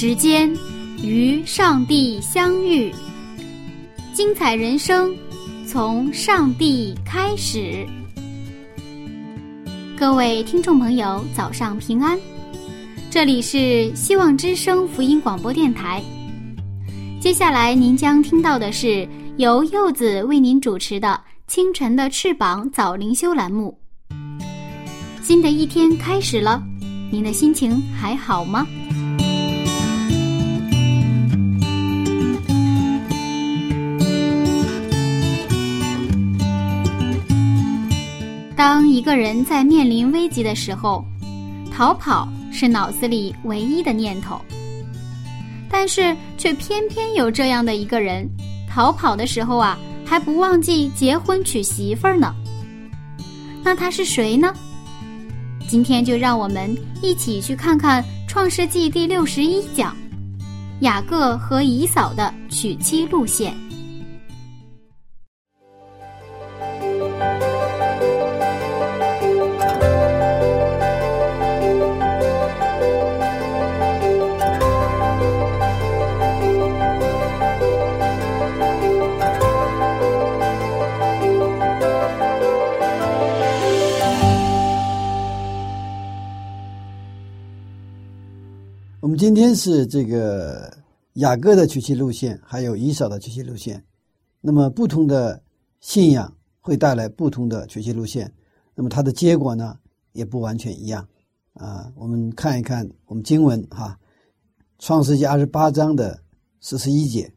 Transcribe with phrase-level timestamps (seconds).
[0.00, 0.48] 时间
[1.02, 2.94] 与上帝相遇，
[4.14, 5.12] 精彩人生
[5.66, 7.84] 从上帝开始。
[9.98, 12.16] 各位听众朋友，早上平安！
[13.10, 16.00] 这里是希望之声福音广播电台。
[17.20, 19.04] 接下来您将听到的是
[19.36, 21.20] 由柚子为您主持的
[21.52, 23.76] 《清晨的翅膀》早灵修栏目。
[25.24, 26.62] 新的一天开始了，
[27.10, 28.64] 您的心情还好吗？
[38.68, 41.02] 当一个人在面临危急的时候，
[41.72, 44.38] 逃跑是脑子里唯一的念头。
[45.70, 48.28] 但是，却偏偏有这样的一个人，
[48.68, 52.34] 逃跑的时候啊，还不忘记结婚娶媳妇儿呢。
[53.64, 54.52] 那他是谁呢？
[55.66, 59.96] 今天就让我们一起去看看《创世纪》第六十一讲，
[60.80, 63.54] 雅各和以扫的娶妻路线。
[89.54, 90.72] 是这个
[91.14, 93.84] 雅各的娶妻路线，还有以扫的娶妻路线。
[94.40, 95.42] 那么不同的
[95.80, 98.32] 信仰会带来不同的娶妻路线，
[98.74, 99.76] 那么它的结果呢
[100.12, 101.06] 也不完全一样
[101.54, 101.92] 啊。
[101.96, 103.98] 我们看一看我们经文哈，
[104.84, 106.20] 《创世纪》二十八章的
[106.60, 107.26] 四十一节，《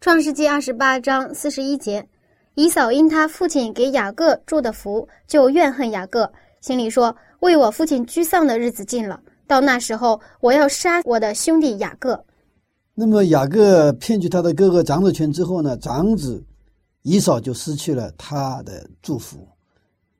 [0.00, 2.06] 创世纪》二十八章四十一节，
[2.54, 6.30] 以扫因他父亲给雅各祝的福，就怨恨雅各，
[6.60, 12.22] 心里说：“为我父亲沮丧的日子近了。”到那时候，我要杀我的兄弟雅各。
[12.94, 16.44] 那么雅各骗取他的哥哥长子权之后呢，长子
[17.02, 19.48] 以扫就失去了他的祝福，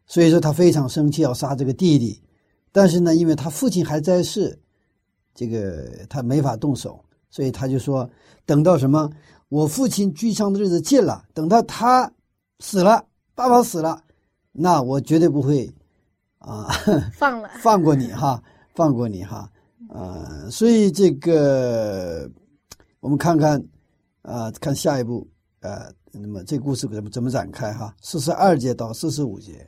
[0.06, 2.21] 所以说他非常生气，要杀这个弟弟。
[2.72, 4.59] 但是呢，因为他父亲还在世，
[5.34, 8.09] 这个他没法动手，所以他就说：
[8.47, 9.10] 等到什么，
[9.50, 12.10] 我父亲居丧的日子近了，等到他
[12.60, 14.00] 死了，爸爸死了，
[14.53, 15.71] 那我绝对不会
[16.39, 16.69] 啊
[17.12, 18.43] 放了放过你哈。
[18.78, 19.50] 放过你哈，
[19.91, 22.31] 呃，所以这个
[23.00, 23.61] 我们看看，
[24.22, 25.27] 啊，看下一步，
[25.62, 27.93] 呃，那么这故事怎么怎么展开哈？
[28.00, 29.66] 四十二节到四十五节，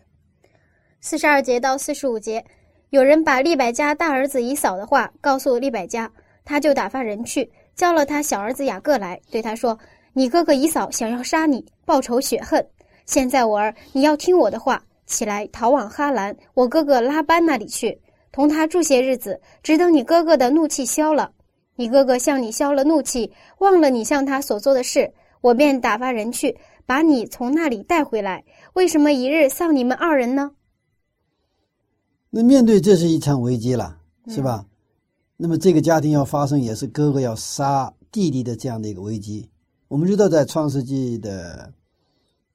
[1.00, 2.44] 四十二节到四十五节，
[2.90, 6.08] 有人把利百家大儿子以扫的话告诉利百家，
[6.44, 9.76] 他就打发人去叫了他小儿子雅各来，对他说
[10.14, 12.64] ：“你哥哥以扫想要杀你，报仇雪恨。
[13.06, 18.00] 现在我儿，你要听我的话，起来逃往哈兰，我哥哥拉班那里去。”
[18.32, 21.32] 同他住些日子，只等你哥哥的怒气消了。
[21.76, 28.44] 你哥哥向你消了怒气，忘了你向他所做的事，我便打发人去把你从那里带回来。
[28.74, 30.52] 为什么一日丧你们二人呢？
[32.28, 33.98] 那面对这是一场危机了，
[34.28, 34.66] 是吧？
[35.38, 39.48] 那么这个家庭要发生，也是哥哥要杀弟弟的这样的一个危机。
[39.88, 41.72] 我们知道，在创世纪的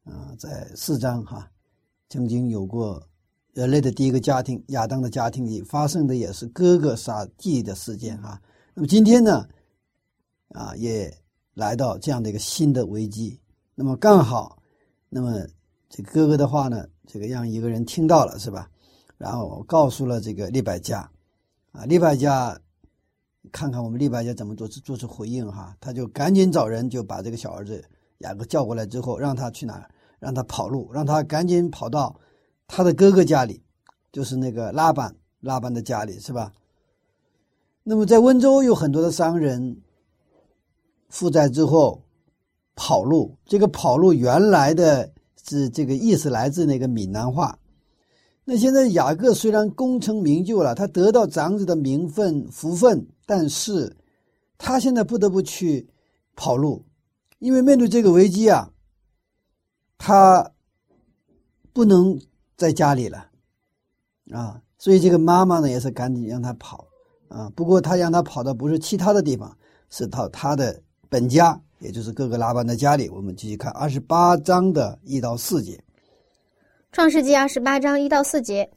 [0.04, 1.50] 啊，在四章哈，
[2.10, 3.02] 曾经有过。
[3.56, 8.38] 人类的第一个家庭，亚当的家庭里发生的也是哥哥杀弟弟的事件哈。
[8.74, 9.48] 那么今天呢，
[10.50, 11.10] 啊，也
[11.54, 13.40] 来到这样的一个新的危机。
[13.74, 14.62] 那么刚好，
[15.08, 15.40] 那么
[15.88, 18.70] 这哥哥的话呢，这个让一个人听到了是吧？
[19.18, 21.10] 然后告诉了这个利百加，
[21.72, 22.60] 啊，利百加
[23.54, 25.74] 看看我们利百加怎么做做出回应哈。
[25.80, 27.82] 他就赶紧找人就把这个小儿子
[28.18, 29.90] 雅各叫过来之后，让他去哪儿？
[30.20, 32.20] 让他跑路，让他赶紧跑到。
[32.68, 33.62] 他的哥哥家里，
[34.12, 36.54] 就是那个拉板，拉班的家里是吧？
[37.84, 39.82] 那么在温州有很多的商人
[41.08, 42.04] 负债之后
[42.76, 45.12] 跑路，这个跑路原来的
[45.48, 47.60] 是这个意思来自那个闽南话。
[48.44, 53.96] 那现在雅各虽然功成名就了，他得到长子的名分福分，但是
[54.58, 55.90] 他现在不得不去
[56.36, 56.86] 跑路，
[57.40, 58.72] 因为面对这个危机啊。
[59.98, 60.52] 他
[61.72, 62.20] 不能
[62.58, 63.28] 在家里了
[64.32, 66.88] 啊，所以这个妈妈呢也是赶紧让他跑
[67.28, 67.52] 啊。
[67.56, 69.56] 不过他让他跑的不是其他的地方，
[69.90, 73.10] 是到他的本家，也就是哥哥拉班的家里。
[73.10, 75.74] 我们继续看二十八章的一到四节，
[76.92, 78.70] 《创世纪》二十八章一到四节，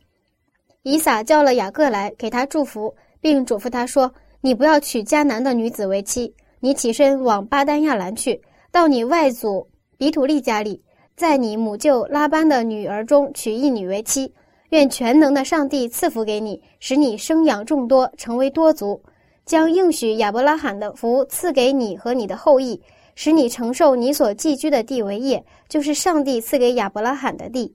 [0.83, 8.43] 以撒叫了雅各来，给他祝福，并嘱咐他说：“你不要娶迦南的女子为妻，你起身往巴丹亚兰去，
[8.73, 9.67] 到你外祖
[9.97, 10.83] 比土利家里。”
[11.19, 14.33] 在你母舅拉班的女儿中娶一女为妻，
[14.69, 19.03] 愿全能的上帝赐福给你，使你生养众多，成为多族，
[19.45, 22.81] 将应许亚伯拉罕的福赐给你和你的后裔，
[23.17, 27.75] 使你承受你所寄居的地为业，就是上帝赐给亚伯拉罕的地。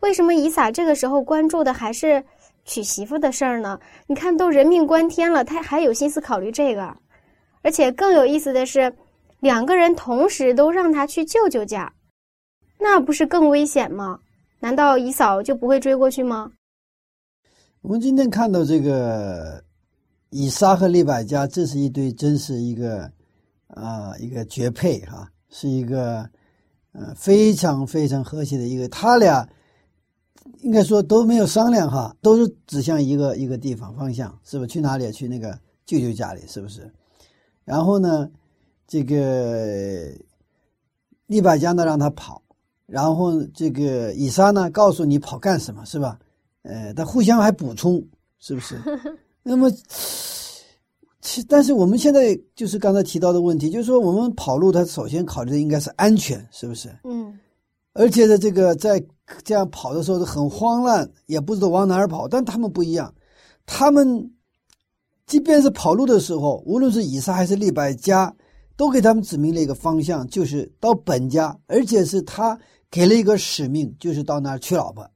[0.00, 2.22] 为什么以撒这个时候关注的还是
[2.66, 3.80] 娶媳妇的事儿呢？
[4.06, 6.94] 你看，都人命关天了，他还有心思考虑这个？
[7.62, 8.92] 而且更有意思的是，
[9.40, 11.90] 两个人同时都让他去舅舅家。
[12.78, 14.20] 那不是更危险吗？
[14.60, 16.52] 难道姨嫂就不会追过去吗？
[17.80, 19.62] 我们今天看到这个
[20.30, 23.10] 以撒和利百加，这是一对，真是一个
[23.68, 26.28] 啊，一个绝配哈，是一个
[26.92, 28.88] 呃非常非常和谐的一个。
[28.88, 29.48] 他俩
[30.60, 34.68] 应该说都没有商量哈，都是指向一个一个地方方向，是不是？
[34.68, 35.12] 去哪里？
[35.12, 36.92] 去那个舅舅家里，是不是？
[37.64, 38.28] 然后呢，
[38.88, 40.10] 这个
[41.26, 42.42] 利百加呢，让他跑。
[42.90, 46.18] 然后这个以撒呢，告诉你跑干什么，是吧？
[46.62, 48.02] 呃，他互相还补充，
[48.38, 48.80] 是不是？
[49.44, 49.70] 那么，
[51.20, 56.88] 其但是我们现在就是刚才提到的问题，就是说我们跑路，他首先考虑的应该是安全，是不是？
[57.04, 57.38] 嗯。
[57.92, 59.04] 而且呢，这个在
[59.44, 62.26] 这样跑的时候很慌乱，也不知道往哪儿跑。
[62.26, 63.12] 但他们不一样，
[63.66, 64.32] 他们
[65.26, 68.34] 即便是跑路的时候，无论是以撒还是利百加，
[68.76, 72.58] 都给他们指明了一个方向，就是到本家，而且是他。
[72.90, 75.08] 给了一个使命，就是到那儿娶老婆，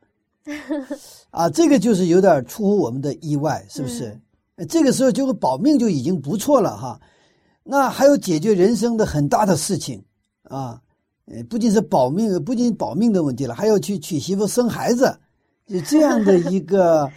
[1.30, 4.20] 啊，这个就是有点出乎我们的意外，是不是？
[4.68, 7.00] 这个时候就是保命就已经不错了哈，
[7.64, 10.04] 那还有解决人生的很大的事情
[10.42, 10.80] 啊，
[11.24, 15.18] 呃，不仅是保命，不仅保命的问题了，还要去娶媳妇生孩子，
[15.66, 17.10] 就这样的一个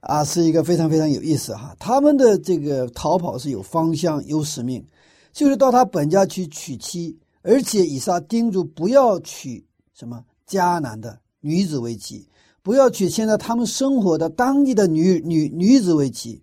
[0.00, 1.74] 啊，是一个非常非常有意思哈。
[1.78, 4.86] 他们的这个逃跑是有方向、有使命，
[5.32, 9.66] 就是到他本家去娶妻，而且以撒叮嘱不要娶。
[10.00, 12.26] 什么迦南的女子为妻，
[12.62, 16.42] 不要娶现在他们生活的当地的女女女子为妻。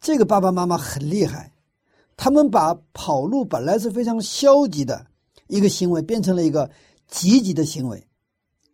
[0.00, 1.52] 这个爸爸妈妈很厉害，
[2.16, 5.08] 他们把跑路本来是非常消极的
[5.48, 6.70] 一个行为，变成了一个
[7.08, 8.06] 积极的行为。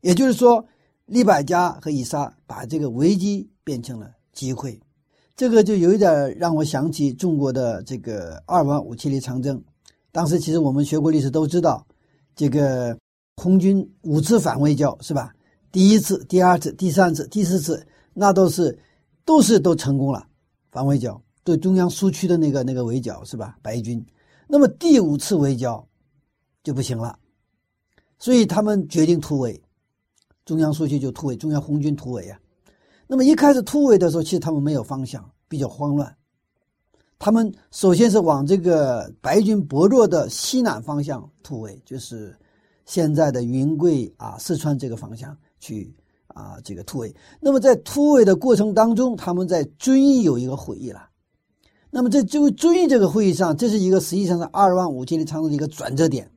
[0.02, 0.62] 也就是说，
[1.06, 4.78] 利百加和以撒把这个危机变成了机会。
[5.34, 9.64] 这个就有一点让我想起中国的这个二万五千里长征。
[10.10, 11.86] 当时其实我们学过历史都知道，
[12.36, 12.94] 这个。
[13.36, 15.34] 红军五次反围剿是吧？
[15.70, 18.78] 第一次、第二次、第三次、第四次，那都是
[19.24, 20.26] 都是都成功了，
[20.70, 23.56] 反围剿对中央苏区的那个那个围剿是吧？
[23.62, 24.04] 白军，
[24.46, 25.88] 那么第五次围剿
[26.62, 27.18] 就不行了，
[28.18, 29.60] 所以他们决定突围，
[30.44, 32.38] 中央苏区就突围，中央红军突围啊。
[33.06, 36.14] 那么一开始突围的时候，其实他们没有方向，比较慌乱。
[37.18, 42.36] 他们首先是往这个白军薄弱的西南方向突围，就是。
[42.84, 45.94] 现在的云贵啊，四川这个方向去
[46.26, 47.14] 啊，这个突围。
[47.40, 51.08] 那么在突围的过程当中，他们在遵义有一个会议了。
[51.90, 56.30] 那么在这个遵义这个会议上，这是一个实际上是二万五千里长征的一个转折点。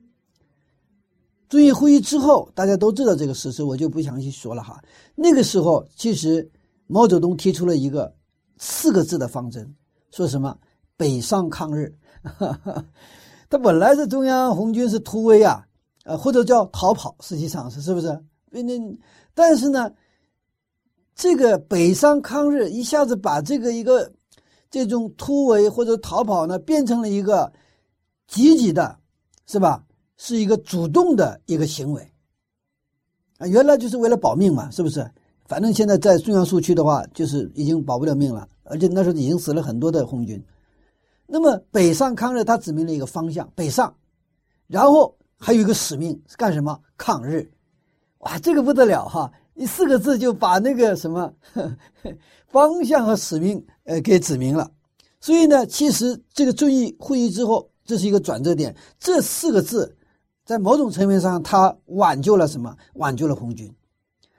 [1.48, 4.82] 遵义会议之后，大家都知道这个事实，我就不详细说了哈。
[5.14, 6.50] 那个时候，其实
[6.86, 8.14] 毛泽东提出了一个
[8.58, 9.74] 四个字的方针，
[10.10, 10.58] 说什么
[10.96, 11.94] “北上抗日”。
[13.48, 15.66] 他本来是中央红军是突围啊。
[16.08, 18.06] 呃，或者叫逃跑，实际上是是不是？
[18.52, 18.62] 那
[19.34, 19.92] 但是呢，
[21.16, 24.08] 这个北上抗日一下子把这个一个
[24.70, 27.52] 这种突围或者逃跑呢，变成了一个
[28.28, 28.96] 积极的，
[29.46, 29.84] 是吧？
[30.16, 32.08] 是一个主动的一个行为
[33.38, 33.46] 啊。
[33.48, 35.04] 原来就是为了保命嘛，是不是？
[35.46, 40.40] 反正现在在中央苏区的话，就是已经保不了命了，而且那时候已经死了很多的红军。
[41.26, 43.92] 那么北上抗日，他指明了一个方向，北上，
[44.68, 45.12] 然后。
[45.38, 46.80] 还有一个使命是干什么？
[46.96, 47.50] 抗日，
[48.18, 49.30] 哇，这个不得了哈！
[49.54, 51.32] 一四个字就把那个什么
[52.48, 54.70] 方向和使命呃给指明了。
[55.20, 58.76] 所以呢，其实这个遵义会议之后，这是一个转折点。
[58.98, 59.96] 这四个字
[60.44, 62.76] 在某种层面上，它挽救了什么？
[62.94, 63.74] 挽救了红军。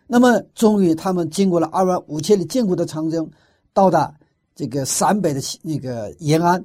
[0.08, 3.30] 那么，终于他们经过了二万五千里艰苦的长征，
[3.74, 4.14] 到达
[4.56, 6.64] 这个陕北的那个延安，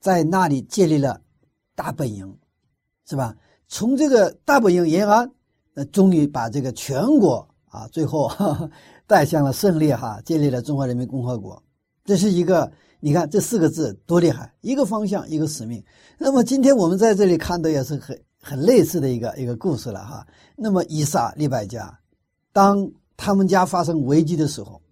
[0.00, 1.20] 在那里建立了
[1.74, 2.36] 大本营，
[3.06, 3.36] 是吧？
[3.74, 5.32] 从这个大本营延安，
[5.72, 8.70] 呃终于把这个全国啊，最后哈 哈
[9.06, 11.60] 带向了胜利哈，建立了中华人民共和国。
[12.04, 15.82] 这是一个，你看这四个字多厉害，一个方向，一个使命。
[16.18, 20.26] 那么今天我们在这里看的也是很很类似的一个一个故事了哈。
[20.54, 21.98] 那么伊莎、利百加，
[22.52, 22.86] 当
[23.16, 24.82] 他们家发生危机的时候，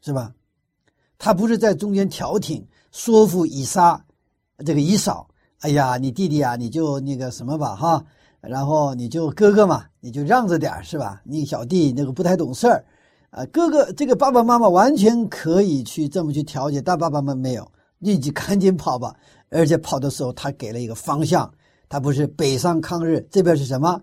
[0.00, 0.32] 是吧？
[1.18, 4.02] 他不是在中间调停说服以撒，
[4.64, 5.28] 这个以扫，
[5.60, 8.02] 哎呀，你弟弟啊，你就那个什么吧哈，
[8.40, 11.20] 然后你就哥哥嘛，你就让着点是吧？
[11.24, 12.84] 你小弟那个不太懂事儿，
[13.30, 19.14] 啊，哥哥这个爸爸妈妈完全可以去这么去调解，但爸爸妈妈没有，立即赶紧跑吧。
[19.50, 21.52] 而且跑的时候，他给了一个方向，
[21.88, 24.00] 他不是北上抗日，这边是什么？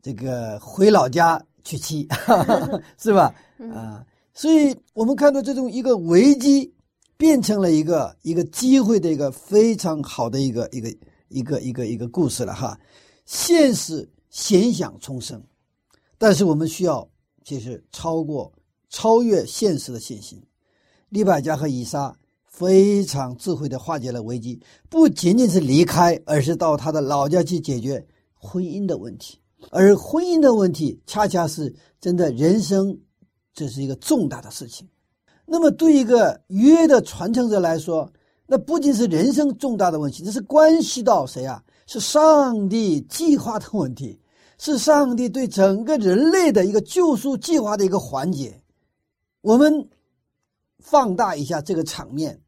[0.00, 2.08] 这个回老家娶妻，
[2.96, 3.34] 是吧？
[3.74, 4.02] 啊。
[4.32, 6.72] 所以我们看到这种一个危机
[7.18, 10.88] 变成了一个一个机会的一个非常好的一个一个
[11.28, 12.78] 一个一个一个故事了哈，
[13.26, 15.42] 现实险象重生，
[16.16, 17.06] 但是我们需要
[17.44, 18.50] 其实超过
[18.88, 20.40] 超越现实的信心。
[21.08, 32.96] 利百加和以撒非常智慧的化解了危机，不仅仅是离开，而是到他的老家去解决婚姻的问题，而婚姻的问题恰恰是真的人生。
[33.54, 34.86] 这是一个重大的事情，
[35.50, 38.12] 那么对一个约的传承者来说，
[38.46, 41.62] 那不仅是人生重大的问题，这是关系到谁啊？
[41.86, 44.20] 是上帝计划的问题，
[44.58, 48.60] 是上帝对整个人类的一个救赎计划的一个环节。
[49.40, 49.88] 我们
[50.78, 52.38] 放大一下这个场面：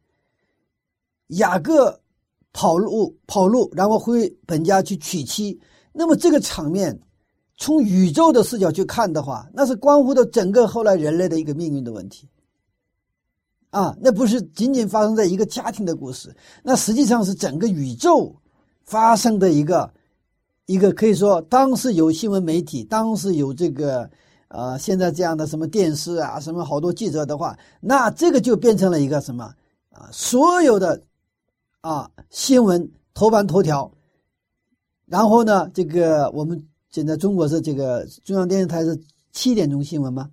[1.29, 1.99] 雅各
[2.53, 5.59] 跑路，跑路，然后回本家去娶妻。
[5.93, 7.01] 那么这个场面。
[7.63, 12.27] 从宇宙的视角去看的话，那是关乎到整个后来人类的一个命运的问题。
[13.71, 18.35] 啊，那不是仅仅发生在一个家庭的故事，那实际上是整个宇宙
[18.85, 19.91] 发生的一个
[20.67, 24.11] 一个可以说，当时有新闻媒体，当时有这个
[24.49, 29.55] 呃，现在这样的什么电视啊，什么好多记者的话，那这个就变成了一个什么
[29.91, 30.09] 啊？
[30.13, 31.03] 所有的
[31.81, 33.91] 啊新闻头版头条，
[35.07, 36.67] 然后呢，这个我们。
[36.93, 39.01] 现在中国是这个中央电视台是
[39.31, 40.29] 七点钟新闻吗？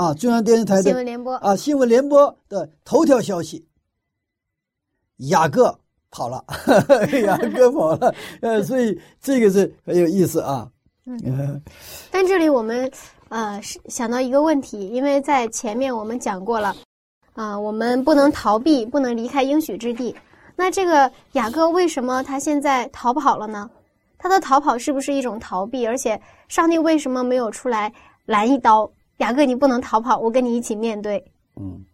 [0.00, 3.62] 啊，中央电视台的新闻联播啊，新闻联播的头条消息，
[5.28, 5.78] 雅各
[6.10, 6.42] 跑了，
[7.26, 10.66] 雅各跑了，呃，所以这个是很有意思啊。
[11.04, 11.60] 嗯，
[12.10, 12.90] 但这里我们
[13.28, 16.74] 呃是想到一个问题，因为在前面我们讲过了，
[17.34, 20.16] 啊，我们不能逃避，不能离开应许之地。
[20.56, 23.68] 那这个雅各为什么他现在逃跑了呢？
[24.16, 25.86] 他的逃跑是不是一种逃避？
[25.86, 27.92] 而且上帝为什么没有出来
[28.24, 28.90] 拦一刀？
[29.20, 31.22] 雅各，你不能逃跑，我跟你一起面对。
[31.56, 31.84] 嗯，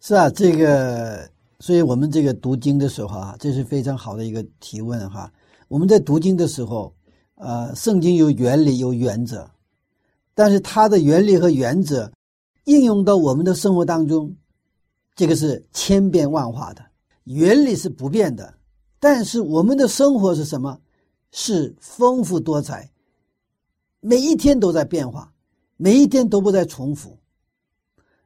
[0.00, 1.28] 是啊，这个，
[1.60, 5.30] 所以我们这个读经的时候啊，这是非常好的一个提问哈。
[5.68, 6.94] 我们在读经的时候，
[7.34, 9.48] 呃，圣经有原理有原则，
[10.34, 12.10] 但是它的原理和原则
[12.64, 14.34] 应用到我们的生活当中，
[15.14, 16.82] 这个是千变万化的。
[17.24, 18.54] 原理是不变的，
[18.98, 20.78] 但是我们的生活是什么？
[21.30, 22.90] 是丰富多彩，
[24.00, 25.30] 每一天都在变化，
[25.78, 27.18] 每一天都不再重复。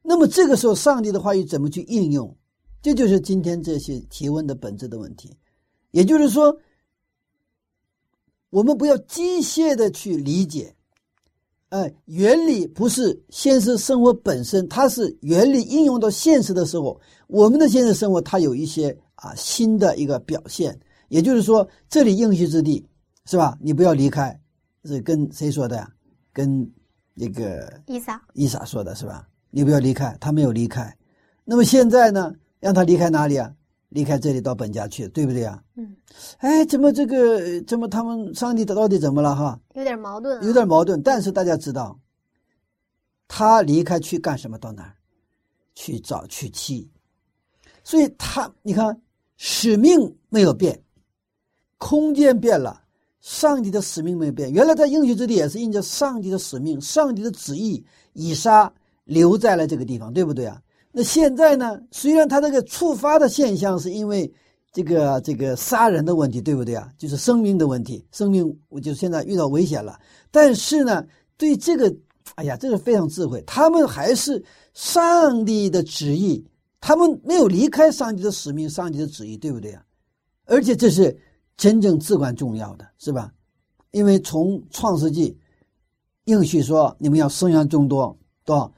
[0.02, 2.36] 那么这个时候，上帝的话语怎么去应用？
[2.82, 5.36] 这就是今天这些提问的本质的问题。
[5.92, 6.58] 也就是说，
[8.50, 10.74] 我们不要机械的去理解，
[11.68, 20.76] 哎，原理不是现实生活本身，它是原理应用到现实的时候，我们的现实生活它有一些啊新的一个表现。
[21.08, 22.84] 也就是说，这里应许之地。
[23.24, 23.56] 是吧？
[23.60, 24.36] 你不要离开，
[24.84, 25.88] 是跟谁说的呀？
[26.32, 26.68] 跟
[27.14, 29.28] 那个伊莎伊莎说的是吧？
[29.50, 30.96] 你不要离开，他没有离开。
[31.44, 32.34] 那么现在呢？
[32.60, 33.52] 让他离开哪里啊？
[33.90, 35.62] 离开这里到本家去，对不对啊？
[35.74, 35.94] 嗯。
[36.38, 37.60] 哎，怎么这个？
[37.62, 39.36] 怎么他们上帝到底怎么了？
[39.36, 40.42] 哈，有点矛盾。
[40.44, 41.98] 有点矛盾，但是大家知道，
[43.28, 44.56] 他离开去干什么？
[44.58, 44.94] 到哪儿？
[45.74, 46.90] 去找娶妻。
[47.84, 48.98] 所以他，你看，
[49.36, 50.82] 使命没有变，
[51.76, 52.81] 空间变了。
[53.22, 57.82] 上帝的使命没有变，原来在应许之地也是印着上帝的使命、上帝的旨意，
[58.14, 58.70] 以撒
[59.04, 60.60] 留在了这个地方，对不对啊？
[60.90, 61.80] 那现在呢？
[61.92, 64.30] 虽然他这个触发的现象是因为
[64.72, 66.90] 这个这个杀人的问题，对不对啊？
[66.98, 69.98] 就是生命的问题，生命我就现在遇到危险了。
[70.32, 71.94] 但是呢，对这个，
[72.34, 74.42] 哎呀，这个非常智慧，他们还是
[74.74, 76.44] 上帝的旨意，
[76.80, 79.82] 他们没有离开上帝的使命、上帝的旨意，对不对啊？
[80.44, 81.16] 而且这是。
[81.56, 83.32] 真正至关重要的是吧？
[83.90, 85.36] 因为从创世纪
[86.24, 88.72] 应许说你们要生养众多，到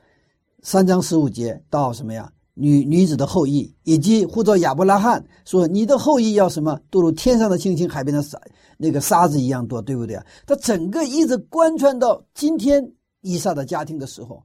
[0.62, 2.30] 三章十五节到什么呀？
[2.56, 8.40] 女女子的后裔，以及呼召亚伯拉罕说你的后裔要什么，都如天上的星星，海边的沙
[8.78, 10.24] 那个沙子一样多，对不对啊？
[10.46, 14.40] 他整个一直贯穿到今天以撒的家庭的时候，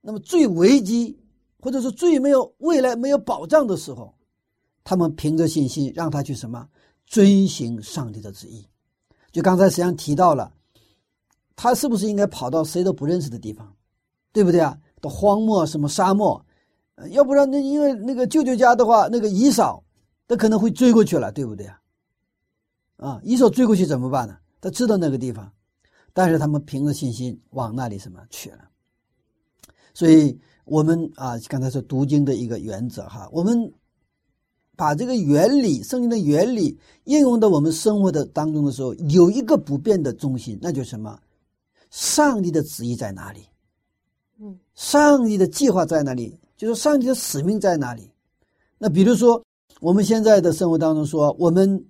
[0.00, 1.18] 那么最危机
[1.60, 4.14] 或者是最没有未来没有保障的时候，
[4.82, 6.66] 他们凭着信心让他去什么
[7.06, 8.66] 遵行上帝的旨意。
[9.32, 10.52] 就刚才实际上提到了，
[11.54, 13.74] 他是不是应该跑到谁都不认识的地方，
[14.32, 14.78] 对不对啊？
[15.00, 16.44] 到荒漠什么沙漠？
[17.10, 19.84] 要不然，那因为那个舅舅家的话，那个姨嫂，
[20.26, 21.80] 他可能会追过去了，对不对啊？
[22.96, 24.38] 啊，姨嫂追过去怎么办呢？
[24.60, 25.52] 他知道那个地方，
[26.14, 28.70] 但是他们凭着信心往那里什么去了。
[29.92, 33.70] 所以，我们啊，刚才说读经的一个原则哈，我们
[34.76, 41.18] 把这个原理、圣经的原理应用到我们生活的当中的时候，有一个不变的中心，那就是什么？
[41.90, 43.40] 上帝的旨意在哪里？
[44.38, 46.38] 嗯，上帝的计划在哪里？
[46.56, 48.10] 就是上帝的使命在哪里？
[48.76, 49.42] 那比如说，
[49.80, 51.82] 我们现在的生活当中说，我们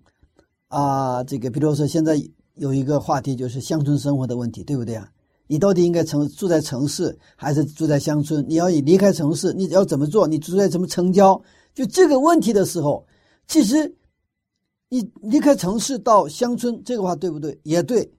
[0.68, 2.16] 啊，这个比如说现在
[2.54, 5.10] 有一个话题就是乡村生活的问题，对不对啊？
[5.48, 8.44] 你到底应该城住在城市还是住在乡村？
[8.48, 10.26] 你要离开城市，你要怎么做？
[10.26, 11.40] 你住在什么城郊？
[11.76, 13.06] 就这个问题的时候，
[13.46, 13.94] 其实
[14.88, 17.60] 你离开城市到乡村，这个话对不对？
[17.64, 18.10] 也对。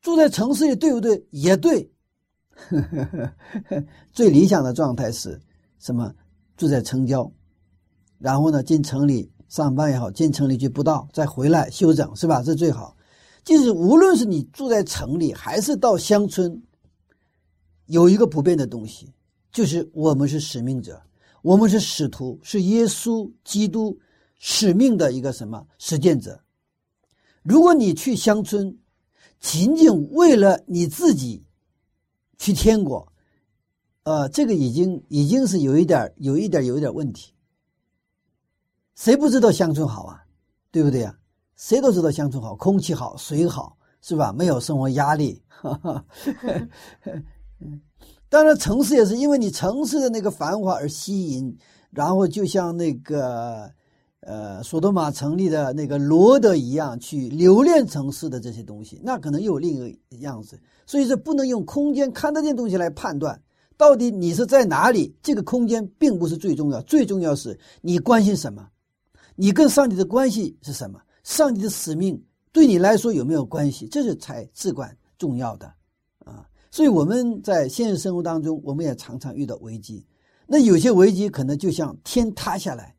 [0.00, 1.22] 住在城市里对不对？
[1.30, 1.92] 也对。
[4.12, 5.38] 最理想的状态是
[5.78, 6.10] 什么？
[6.56, 7.30] 住在城郊，
[8.18, 12.42] 然后呢，进城里上班也好，进城里去布道，再回来休整，是吧？
[12.42, 12.96] 这最好。
[13.44, 16.62] 就是无论是你住在城里，还是到乡村，
[17.86, 19.12] 有一个不变的东西，
[19.52, 21.02] 就是我们是使命者，
[21.44, 24.00] 我们是使徒，是耶稣基督
[24.38, 26.40] 使命的一个什么实践者。
[27.42, 28.78] 如果你去乡村，
[29.38, 31.44] 仅仅为了你自己。
[32.36, 33.12] 去天国，
[34.02, 37.32] 呃，这个已经已经是有一点有一点有一点问题。
[38.94, 40.24] 谁不知道乡村好啊？
[40.70, 41.18] 对不对呀？
[41.56, 44.32] 谁都知道乡村好，空气好，水好，是吧？
[44.32, 45.42] 没有生活压力。
[48.34, 51.56] 当然，城市也是因为你城市的那个繁华而吸引，
[51.92, 53.70] 然后就像那个
[54.22, 60.58] 呃，索多玛城里的那个罗德一样，去留恋城市的这些东西，那可能又有另一个样子。
[60.84, 63.40] 所以说，不能用空间看得见东西来判断
[63.76, 65.14] 到底你是在哪里。
[65.22, 68.66] 这个空间并不是最重要，最重要是你关心什么，
[69.36, 72.20] 你跟上帝的关系是什么，上帝的使命
[72.50, 75.72] 对你来说有没有关系，这是才至关重要的。
[76.74, 80.04] 所以我们在现实生活当中，我们也常常遇到危机。
[80.44, 82.96] 那有些危机可能就像天塌下来，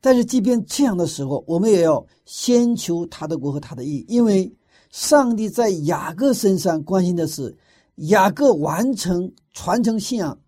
[0.00, 4.52] 但是即便这样的时候，我们也要先求他的国和他的义，因为。
[4.90, 7.56] 上帝在雅各身上关心的是
[7.94, 10.38] 雅各完成传承信仰、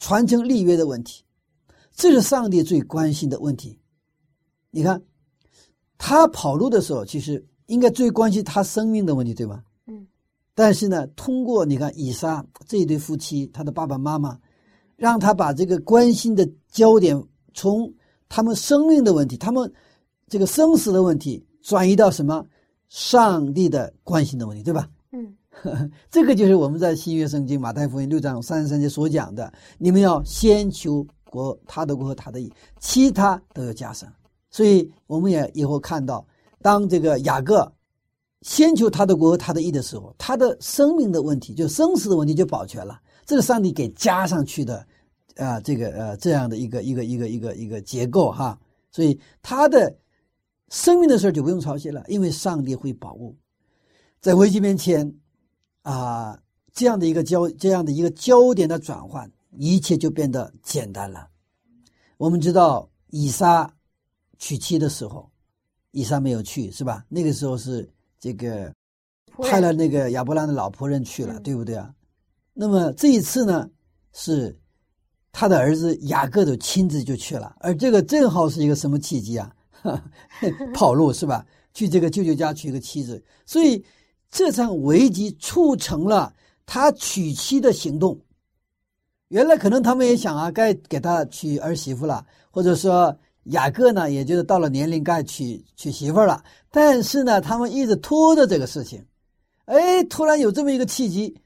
[0.00, 1.22] 传承立约的问题，
[1.94, 3.78] 这是上帝最关心的问题。
[4.72, 5.00] 你看，
[5.96, 9.62] 他跑路的时候，其实应该最关心他生命的问题，对吧？
[10.62, 10.64] 嗯。
[10.64, 14.38] 但是呢，通过你看以撒这一对夫妻，他的爸爸妈妈，
[14.96, 17.20] 让他把这个关心的焦点
[17.52, 17.92] 从
[18.28, 19.72] 他们生命的问题、他们
[20.28, 22.46] 这个生死的问题转移到什么？
[22.88, 24.86] 上帝的关心的问题，对吧？
[25.12, 25.34] 嗯，
[26.10, 34.12] 这个就是我们在新约圣经马太福音六章三十三节所讲的：你们要先求国，他的国和他的义，其他都要加上。
[34.50, 36.22] 所以我们也以后看到，
[36.60, 37.72] 当这个雅各
[38.42, 43.00] 先求他的国和他的义的时候，他的生命的问题，就生死的问题就保全了。
[43.24, 44.86] 这是上帝给加上去的，
[45.36, 48.58] 啊，这个呃这样的一个一个一个一个一个结构哈。
[48.90, 49.96] 所以他的。
[50.70, 53.36] 生命的事就不用操心了，因为上帝会保护。
[54.22, 55.14] 在危机面前，
[55.82, 56.40] 啊，
[56.72, 61.28] 这样的一个焦，这样的一个焦点的转换，一切就变得简单了。
[62.16, 63.70] 我们知道，以撒
[64.38, 65.30] 娶妻的时候，
[65.90, 67.04] 以撒没有去，是吧？
[67.10, 67.86] 那个时候是
[68.22, 68.72] 这个
[69.38, 71.92] 派了那个亚伯拉的老仆人去了，对不对啊？
[72.54, 73.68] 那么这一次呢，
[74.12, 74.56] 是
[75.32, 79.52] 他的儿子雅各都亲自就去了，而这个正好是一个什么契机啊？
[80.72, 81.44] 跑路是吧？
[81.74, 83.84] 去这个舅舅家娶一个妻子，所以
[84.30, 86.32] 这场危机促成了
[86.64, 88.16] 他娶妻的行动。
[89.30, 96.42] 原来可能他们也想啊，该给他娶儿媳妇了，或者说雅各呢，也就是到了年龄该娶娶媳妇了。
[96.70, 99.04] 但是呢，他们一直拖着这个事情。
[99.64, 101.36] 哎，突然有这么一个契机，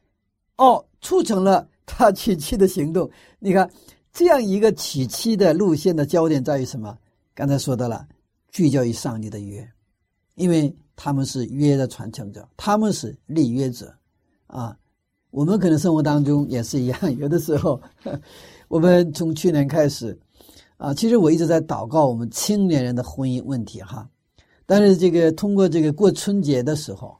[0.56, 3.10] 哦，促成了他娶妻的行动。
[3.38, 3.70] 你看，
[4.12, 6.96] 这样一个娶妻的路线的焦点在于什么？
[7.34, 8.06] 刚才说到了。
[8.52, 9.70] 聚焦于上帝的约，
[10.34, 13.94] 因为他们是约的传承者，他们是立约者，
[14.46, 14.74] 啊，
[15.30, 17.78] 我们可能生活当中也是一样，有的时候，
[18.68, 20.18] 我们从去年开始，
[20.76, 24.08] 啊，其实我一直在祷告我们青年人的婚姻问题哈。
[24.66, 27.16] 但是这个通过这个过春节的时候，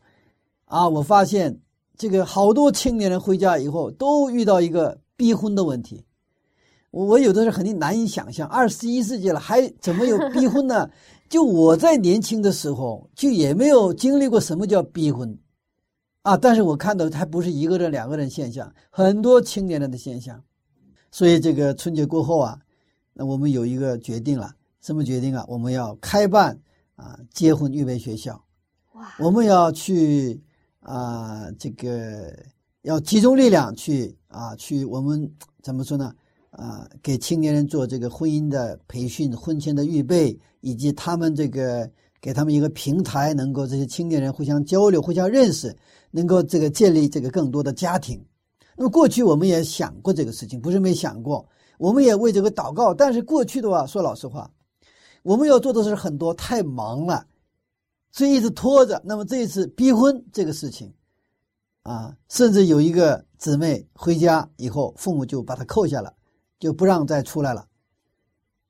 [0.65, 1.59] 啊，我发现
[1.97, 6.05] 这个好多青年人回家以后都遇到一个逼婚的问题。
[6.91, 10.91] 我我有的时候肯定难以想象，二十一世纪了还怎么有逼婚呢？
[11.29, 15.39] 就我在年轻的时候就也没有经历过什么叫逼婚。
[16.23, 16.37] 啊！
[16.37, 20.43] 但是我看到还不是一个人、两个人现象，很多青年人的现象。
[21.13, 22.59] 所以这个春节过后啊，
[23.19, 25.43] 那我们有一个决定了，什么决定啊？
[25.49, 26.61] 我们要开办
[26.97, 28.45] 啊结婚预备学校。
[28.93, 29.17] 哇！
[29.19, 30.39] 我们要去
[30.81, 32.31] 啊，这个
[32.83, 36.13] 要集中力量去啊，去我们怎么说呢？
[36.51, 45.75] 啊，给青年人做这个婚姻的培训、婚前的预备，以及他们这个给他们一个平台，能够这些青年人互相交流、互相认识。
[46.13, 48.25] 能够这个建立这个更多的家庭，
[48.75, 51.47] 那么过去我们也想过这个事情，不是没想过，
[51.79, 52.93] 我们也为这个祷告。
[52.93, 54.51] 但是过去的话，说老实话，
[55.23, 57.27] 我们要做的事很多，太忙了，
[58.13, 59.01] 所以一直拖着。
[59.05, 60.93] 那么这一次逼婚这个事情，
[61.83, 66.13] 啊，甚至有一个姊妹回家以后，父母就把她扣下了，
[66.59, 67.67] 就不让再出来了，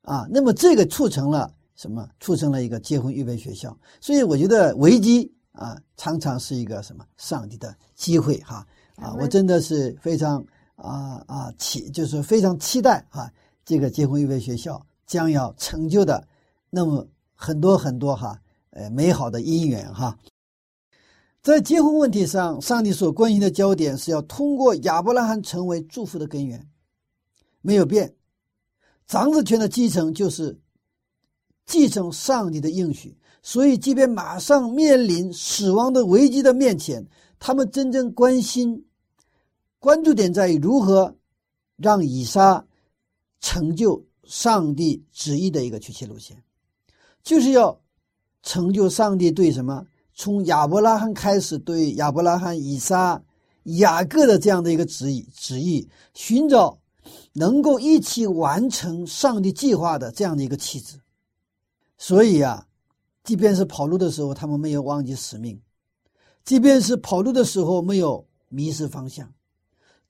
[0.01, 2.09] 啊，那么这个促成了什么？
[2.19, 3.77] 促成了一个结婚预备学校。
[4.01, 5.33] 所以我觉得危机。
[5.57, 8.63] 啊，常常是一个什么上帝的机会哈
[8.95, 9.15] 啊！
[9.19, 10.45] 我真的是非常
[10.77, 13.31] 啊啊期，就是非常期待啊，
[13.65, 16.27] 这个结婚预备学校将要成就的
[16.69, 18.39] 那么很多很多哈
[18.71, 20.17] 呃美好的姻缘哈。
[21.43, 26.67] 在结婚问题上，上帝所关心的焦点是要通过亚伯拉罕成为祝福的根源，
[27.61, 28.15] 没有变。
[29.05, 30.59] 长子权的继承就是
[31.65, 33.17] 继承上帝的应许。
[33.41, 37.07] 所以，即便马上面临死亡的危机的面前，
[37.39, 38.83] 他们真正关心、
[39.79, 41.15] 关注点在于如何
[41.75, 42.65] 让以撒
[43.39, 46.43] 成就上帝旨意的一个娶妻路线，
[47.23, 47.79] 就是要
[48.43, 49.85] 成就上帝对什么？
[50.13, 53.21] 从亚伯拉罕开始对亚伯拉罕、以撒、
[53.63, 56.79] 雅各的这样的一个旨意，旨意寻找
[57.33, 60.99] 能够一起完成上帝计划的这样的一个妻子。
[61.97, 62.63] 所以啊。
[63.23, 65.57] 即便是跑路的时候，他们没有忘记使命；
[66.45, 69.29] 即便是跑路的时候没有迷失方向，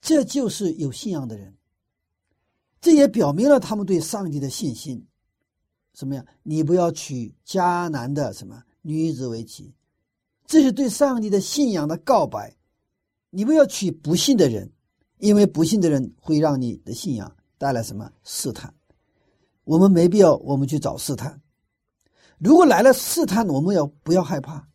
[0.00, 1.54] 这就是有信仰的人。
[2.80, 5.04] 这也表明了他们对上帝的信心。
[5.94, 6.24] 什么呀？
[6.44, 9.74] 你不要娶迦南的什么女子为妻，
[10.46, 12.56] 这是对上帝的信仰的告白。
[13.30, 14.70] 你不要娶不信的人，
[15.18, 18.72] 因为不信的人会让你的信仰带来什么试探。
[19.64, 21.42] 我们没必要，我们去找试探。
[22.38, 24.68] 如果来了试探，我们要不要害怕？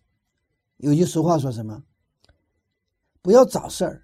[0.78, 1.82] 有句俗话说什么？
[3.22, 4.03] 不要找事儿，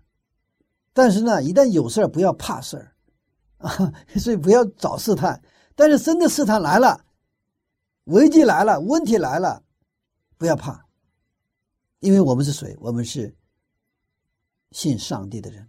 [0.94, 2.94] 但是呢，一旦有事儿，不要怕事儿
[3.58, 3.94] 啊。
[4.20, 5.42] 所以不要找试探，
[5.76, 7.06] 但是真的试探来了，
[8.06, 9.64] 危机来了，问题来了，
[10.38, 10.86] 不要怕，
[12.00, 12.76] 因为我们是谁？
[12.80, 13.36] 我们是
[14.72, 15.68] 信上帝的人。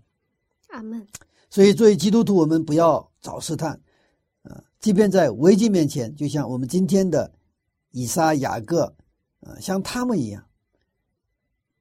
[0.68, 1.06] 阿门。
[1.48, 3.72] 所以作为基督徒，我们不要找试探
[4.42, 7.32] 啊，即便在危机面前，就像我们今天的。
[7.92, 8.84] 以撒、雅各，
[9.40, 10.46] 啊，像他们一样，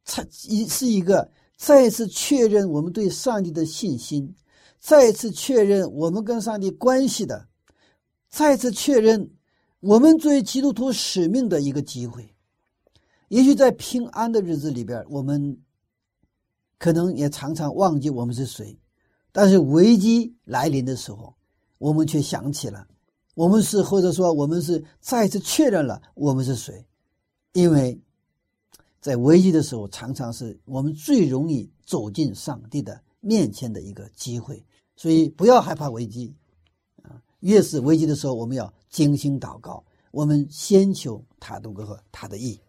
[0.04, 4.34] 他一是一个再次确认我们对上帝的信心，
[4.80, 7.50] 再次确认我们跟上帝关系的，
[8.30, 9.30] 再次确认
[9.82, 12.34] 我们作为基督徒使命的一个机会。
[13.28, 15.60] 也许在平安的日子里边，我们
[16.78, 18.80] 可能也常常忘记我们是谁，
[19.34, 21.36] 但是危机来临的时候，
[21.78, 22.88] 我们却想起了。
[23.36, 26.88] 我们是，或者说，我们是再次确认了我们是谁，
[27.52, 28.02] 因为
[29.00, 34.64] 在危机的时候，常常是我们最容易走进上帝的面前的一个机会。
[34.96, 36.36] 所以，不要害怕危机，
[37.04, 39.82] 啊，越是危机的时候，我们要精心祷告，
[40.12, 42.60] 我们先求他的和他的意。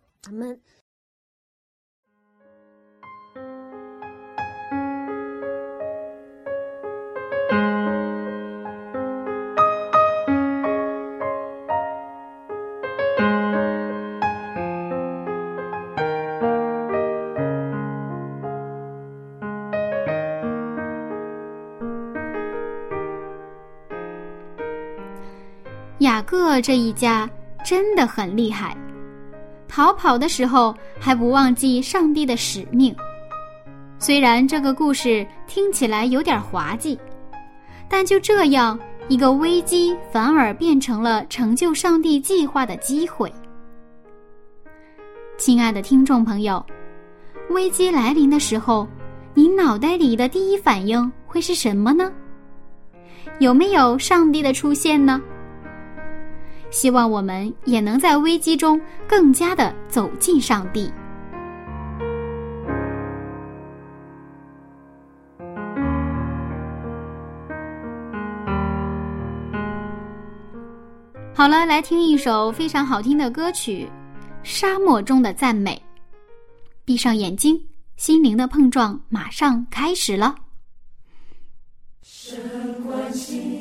[26.59, 27.29] 这一家
[27.63, 28.75] 真的很厉害，
[29.69, 32.97] 逃跑的时候还不忘记上帝的使命。
[33.99, 36.99] 虽然这个故事听起来有点滑稽，
[37.87, 43.31] 但就这样，一个危机反而变成了成就上帝计划的机会。
[45.37, 46.65] 亲爱的听众朋友，
[47.51, 48.89] 危机来临的时候，
[49.35, 52.11] 你脑袋里的第一反应会是什么呢？
[53.39, 55.21] 有没有上帝的出现呢？
[56.71, 60.91] 希望我们也能在危机中更加的走进上帝。
[71.35, 73.87] 好了，来听一首非常好听的歌曲
[74.43, 75.75] 《沙漠中的赞美》。
[76.85, 77.59] 闭上眼睛，
[77.97, 80.35] 心灵的碰撞马上开始了。
[82.03, 82.39] 神
[82.85, 83.60] 关心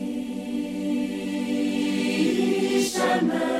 [2.99, 3.58] jamais.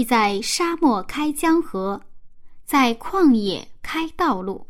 [0.00, 2.00] 必在沙漠开江河，
[2.64, 4.66] 在旷野开道路。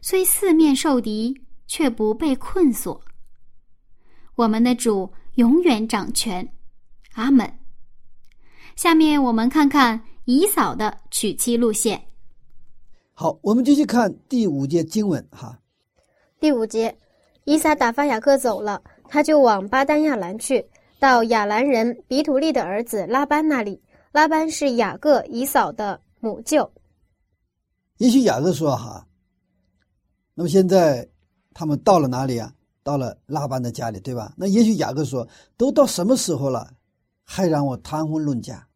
[0.00, 2.98] 虽四面受敌，却不被困锁。
[4.34, 6.50] 我们的主永远掌权，
[7.12, 7.58] 阿门。
[8.74, 12.02] 下面我们看看以扫的娶妻路线。
[13.12, 15.58] 好，我们继续看第五节经文哈。
[16.40, 16.96] 第五节，
[17.44, 20.64] 以撒打发雅各走了，他就往巴丹亚兰去，
[20.98, 23.82] 到亚兰人比土利的儿子拉班那里。
[24.12, 26.70] 拉班是雅各以扫的母舅。
[27.96, 29.06] 也许雅各说哈，
[30.34, 31.08] 那么现在
[31.54, 32.52] 他们到了哪里啊？
[32.84, 34.34] 到了拉班的家里，对吧？
[34.36, 36.74] 那也许雅各说，都到什么时候了，
[37.22, 38.66] 还让我谈婚论嫁？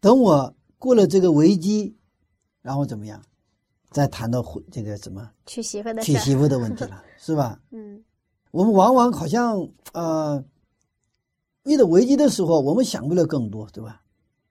[0.00, 1.94] 等我过了这个危机，
[2.62, 3.22] 然后怎么样，
[3.90, 6.16] 再谈到婚这个什么娶媳妇的娶。
[6.16, 7.60] 媳妇的问题了，是吧？
[7.70, 8.02] 嗯
[8.52, 10.42] 我们往往好像呃，
[11.64, 14.00] 遇到危机的时候，我们想不了更多，对吧？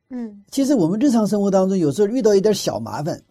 [0.09, 3.21] 嗯其实我们日常生活当中，有时候遇到一点小麻烦，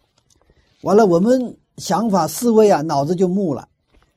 [0.81, 3.67] 完了我们想法思维啊，脑子就木了，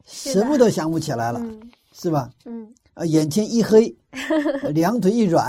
[0.07, 1.61] 什么都想不起来了，嗯
[1.93, 2.31] 是吧？
[2.47, 3.95] 嗯，啊，眼前一黑，
[4.73, 5.49] 两腿一软，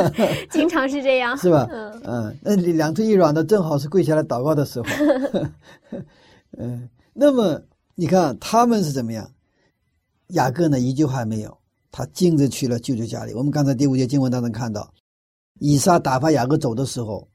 [0.50, 1.36] 经常是这样。
[1.36, 1.68] 是吧？
[1.70, 4.86] 嗯嗯，那你两腿一软的，正好是跪下来祷告的时候。
[6.56, 7.60] 嗯，那么
[7.94, 9.30] 你看他们是怎么样？
[10.28, 11.56] 雅各呢，一句话没有，
[11.96, 13.32] 他径直去了舅舅家里。
[13.32, 14.92] 我们刚才第五节经文当中看到，
[15.60, 17.28] 以撒打发雅各走的时候，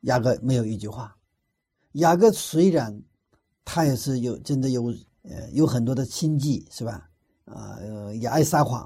[0.00, 1.16] 雅各没有一句话。
[1.92, 3.00] 雅各虽然
[3.64, 7.08] 他也是有真的有呃有很多的心计，是吧？
[7.44, 8.82] 啊、呃，也爱撒谎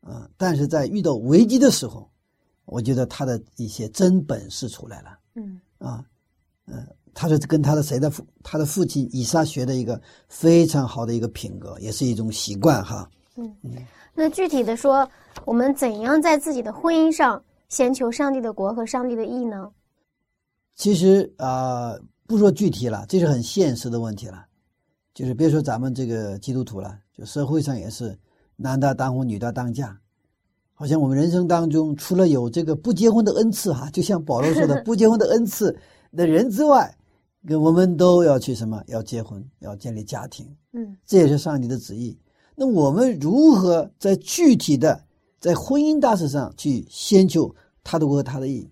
[0.00, 2.10] 啊、但是在遇到危机的时候，
[2.64, 6.04] 我觉得他的一些真本事出来了嗯啊，
[6.66, 13.08] 嗯、他是跟他的谁的父，他的父亲以撒学的一个非常好的一个品格，也是一种习惯哈。
[14.14, 15.08] 那具体的说，
[15.44, 19.70] 我们怎样在自己的婚姻上先求上帝的国和上帝的义呢？
[20.74, 21.94] 其实啊、
[22.26, 24.46] 不说具体了，这是很现实的问题了。
[25.14, 28.18] 就是别说咱们这个基督徒了，就社会上也是
[28.56, 29.98] 男大当婚，女大当嫁。
[30.74, 35.76] 好像我们人生当中，除了有这个不结婚的恩赐哈，就像保罗说的不结婚的恩赐
[36.16, 36.96] 的人之外，
[37.46, 38.82] 跟我们都要去什么？
[38.86, 40.46] 要结婚，要建立家庭。
[40.72, 42.18] 嗯这也是上帝的旨意。
[42.54, 45.02] 那我们如何在具体的
[45.40, 48.68] 在婚姻大事上去先求他的国和他的义？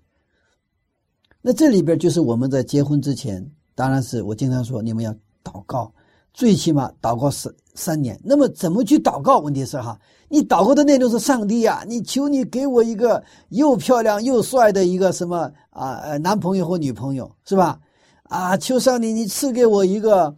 [1.43, 5.11] 那这里边就是我们在结婚之前，当然是我经常说你们要
[5.43, 5.93] 祷告，
[6.35, 8.21] 最起码祷告三三年。
[8.23, 9.39] 那么怎么去祷告？
[9.39, 17.81] 问题是哈，你祷告的内容是上帝呀、你求你给我一个又漂亮又帅的一个什么啊男朋友或女朋友是吧？
[18.25, 20.37] 啊，求上帝你赐给我一个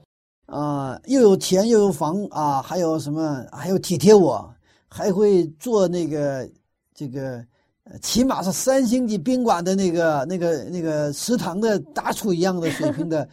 [0.53, 4.55] 啊、又有钱又有房啊，还有什么，还有体贴我，
[4.87, 6.47] 还会做那个
[6.95, 7.43] 这个，
[8.03, 13.27] 起码是三星级宾馆的那个那个那个食堂的大厨一样的水平的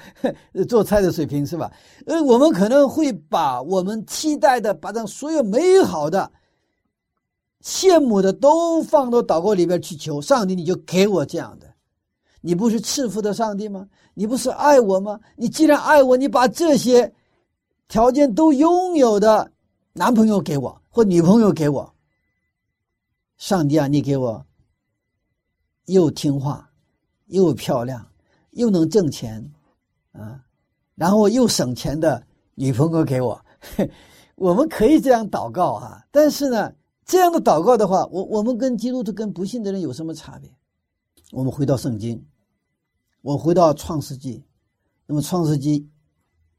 [0.66, 1.70] 做菜的水平是吧？
[2.06, 6.32] 呃，我们可能会把我们期待的，把这所有美好的、
[7.62, 11.75] 羡慕的都放到祷告里边去求上帝，你就给我这样的。
[12.46, 13.88] 你不是赐福的上帝吗？
[14.14, 15.18] 你不是爱我吗？
[15.34, 17.12] 你既然爱我，你把这些
[17.88, 19.50] 条件都拥有的
[19.92, 21.92] 男朋友给我或女朋友给我。
[23.36, 24.46] 上帝啊，你给我
[25.86, 26.70] 又听话，
[27.26, 28.06] 又漂亮，
[28.52, 29.44] 又能挣钱，
[30.12, 30.40] 啊，
[30.94, 33.44] 然后又省钱的女朋友给我。
[34.36, 36.72] 我们可以这样祷告啊，但是呢，
[37.04, 40.48] 这样的祷告的话，我我们跟基督徒跟不信的人有什么差别？
[41.32, 42.24] 我们回到圣经，
[43.26, 44.44] 我回到创世纪，
[45.04, 45.90] 那么创世纪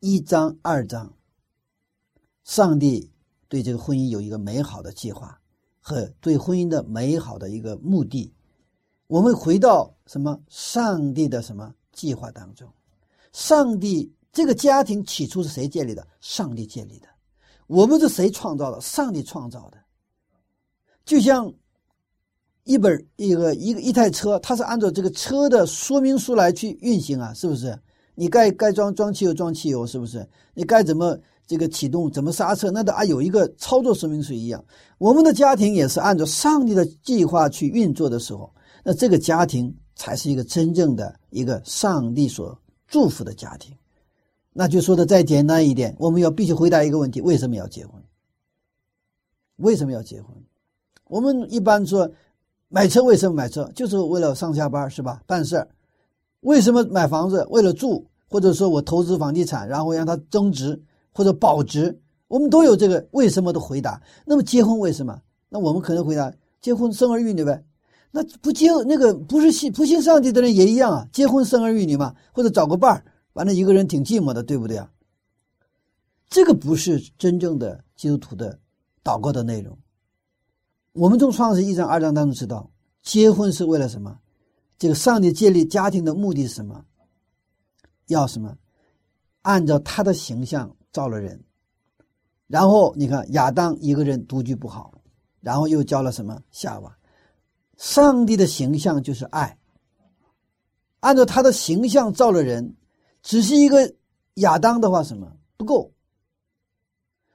[0.01, 1.13] 一章二章，
[2.43, 3.09] 上帝
[3.47, 5.39] 对这个婚姻有一个美好的计划
[5.79, 8.33] 和对婚姻的美好的一个目的。
[9.07, 10.37] 我们回到什么？
[10.49, 12.69] 上帝的什么计划当中？
[13.31, 16.05] 上帝这个家庭起初是谁建立的？
[16.19, 17.07] 上帝建立的。
[17.67, 18.81] 我们是谁创造的？
[18.81, 19.77] 上帝创造的。
[21.05, 21.49] 就像
[22.67, 27.77] 一本一个一个一台车，它是按照这个车的说明书来去运行啊，是不是？
[28.13, 30.27] 你该该装装汽油装汽油，是不是？
[30.53, 34.63] 你该怎么这个启动，怎么刹车，那都啊有一个操作说明书一样。
[34.97, 38.51] 我们的家庭也是按照上帝的计划去运作的时候，
[38.83, 43.73] 那这个家庭才是一个真正的一个上帝所祝福的家庭。
[44.51, 48.01] 那就说的再简单一点，我们要必须回答一个问题：为什么要结婚？
[49.57, 50.35] 为什么要结婚？
[51.05, 52.11] 我们一般说
[52.69, 53.71] 买车为什么买车？
[53.75, 55.21] 就是为了上下班是吧？
[55.25, 55.67] 办事儿。
[56.41, 57.45] 为什么买房子？
[57.49, 60.81] 为了住，或者说我投资房地产，然后让它增值
[61.13, 64.01] 或者保值，我们都有这个为什么的回答。
[64.25, 65.21] 那么结婚为什么？
[65.49, 67.63] 那我们可能回答结婚生儿育女呗。
[68.11, 73.03] 那不结那个不是信不信上帝的人也一样啊，结婚生儿育女嘛，或者找个伴儿，
[73.33, 74.89] 完了一个人挺寂寞的，对不对啊？
[76.29, 78.59] 这个不是真正的基督徒的
[79.03, 79.77] 祷告的内容。
[80.97, 82.71] 我们从创世一章、二章当中知道，
[83.03, 84.19] 结婚是为了什么？
[84.79, 86.83] 这个上帝建立家庭的目的是什么？
[88.07, 88.57] 要什么？
[89.43, 91.43] 按照他的形象造了人。
[92.47, 94.91] 然后你看亚当一个人独居不好，
[95.39, 96.97] 然后又教了什么夏娃？
[97.75, 99.55] 上帝的形象就是爱。
[101.01, 102.75] 按照他的形象造了人，
[103.21, 103.93] 只是一个
[104.35, 105.91] 亚当的话，什么不够？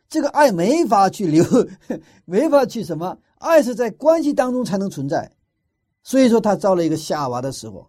[0.08, 1.44] 这个爱没法去留，
[2.26, 3.16] 没法去什么？
[3.43, 5.30] 爱是在关系当中才能存在。
[6.03, 7.88] 所以说，他造了一个夏娃的时候，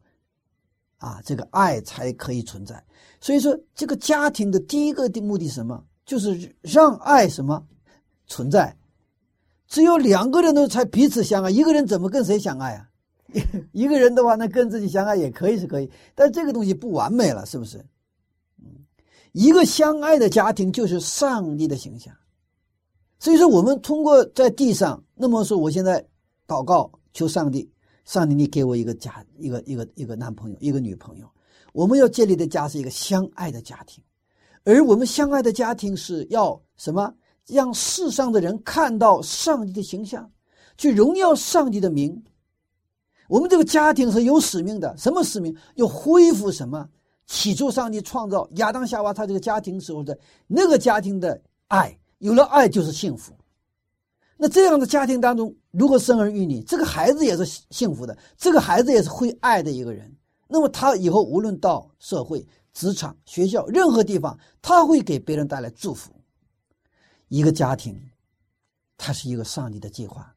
[0.97, 2.83] 啊，这个爱才可以存在。
[3.19, 5.83] 所以说，这个家庭的第一个的目的是什么？
[6.05, 7.65] 就是让爱什么
[8.27, 8.75] 存在。
[9.67, 12.89] 只有两个人都才彼此相爱，一个人怎么跟谁相爱啊？
[13.71, 17.83] 一个人的话，那跟自己相爱也可以是可以，但这个东西不完美了，是不是？
[18.61, 18.67] 嗯，
[19.31, 22.13] 一个相爱的家庭就是上帝的形象。
[23.17, 26.05] 所以说，我们通过在地上，那么说，我现在
[26.45, 27.71] 祷告求上帝，
[28.03, 31.25] 上帝你给我一个家，一个一个一个男朋友，一个女朋友。
[31.71, 34.03] 我们要建立的家是一个相爱的家庭，
[34.65, 37.13] 而我们相爱的家庭是要什么？
[37.47, 40.29] 让世上的人看到上帝的形象，
[40.77, 42.21] 去荣耀上帝的名。
[43.29, 45.55] 我们这个家庭是有使命的，什么使命？
[45.75, 46.85] 要恢复什么？
[47.27, 53.33] 起初上帝创造亚当夏娃，他这个家庭时候的那个家庭的爱，有了爱就是幸福。
[54.43, 60.13] 那这样的家庭当中，如果生儿育女，这个孩子也是幸福的，这个孩子也是会爱的一个人。
[60.49, 66.11] 那么他以后无论到社会、职场、学校任何地方，他会给别人带来祝福。
[67.29, 67.97] 一个家庭，
[68.97, 70.35] 它是一个上帝的计划。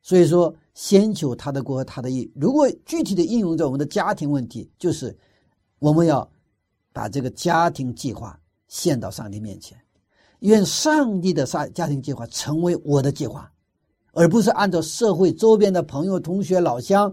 [0.00, 2.30] 所以说，先求他的国和他的义。
[2.36, 5.18] 如果具体的应用在我们的家庭问题，就是
[5.80, 6.30] 我们要
[6.92, 8.38] 把这个家庭计划
[8.68, 9.76] 献到上帝面前，
[10.42, 13.50] 愿上帝的家家庭计划成为我的计划，
[14.12, 17.12] 而不是按照社会周边的朋友、同学、老乡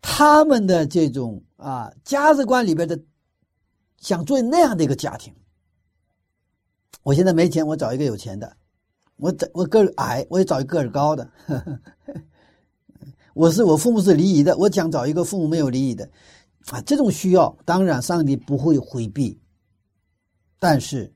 [0.00, 2.98] 他们的这种啊价值观里边的
[3.98, 5.34] 想做那样的一个家庭。
[7.02, 8.46] 我现在没钱，我找一个有钱的；
[9.16, 11.30] 我找我个儿矮，我也找一个儿高的。
[13.34, 16.10] 我是我父母是离异的，我想找一个父母没有离异的，
[16.70, 19.38] 啊，这种需要当然上帝不会回避，
[20.58, 21.12] 但是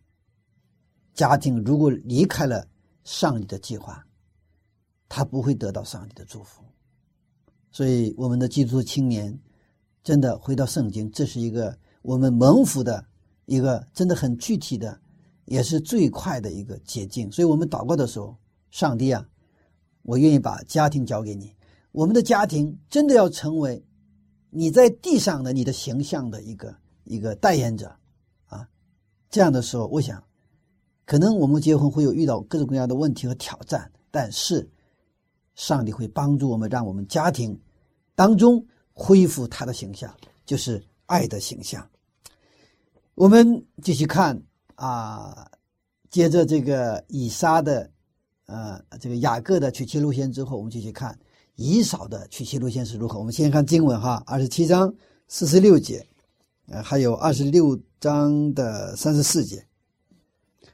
[1.14, 2.66] 家庭如果离开了
[3.04, 4.04] 上帝的计划，
[5.08, 6.62] 他不会得到上帝的祝福。
[7.70, 9.36] 所以我们的基督徒青年
[10.02, 13.04] 真的回到圣经，这是一个我们蒙福的
[13.46, 15.00] 一个真的很具体的，
[15.46, 17.30] 也是最快的一个捷径。
[17.32, 18.36] 所以我们祷告的时候，
[18.70, 19.26] 上帝啊，
[20.02, 21.54] 我愿意把家庭交给你。
[21.92, 23.84] 我们的家庭真的要成为
[24.50, 27.94] 你在地上的你的形象的一个一个代言者
[28.46, 28.68] 啊！
[29.30, 30.22] 这样的时候，我想，
[31.04, 34.68] 可能我们结婚会有遇到各种各样的问题和挑战，但是
[35.54, 37.58] 上帝会帮助我们，让我们家庭
[38.14, 40.14] 当中恢复他的形象，
[40.46, 41.86] 就是爱的形象。
[43.14, 44.42] 我们继续看
[44.74, 45.50] 啊，
[46.10, 47.90] 接着这个以撒的
[48.46, 51.16] 呃这个雅各的娶妻路线之后，我们继续看。
[51.56, 53.16] 以扫的娶妻路线是如何？
[53.16, 54.92] 我们先看经文哈，二十七章
[55.28, 56.04] 四十六节，
[56.66, 59.64] 呃，还有二十六章的三十四节。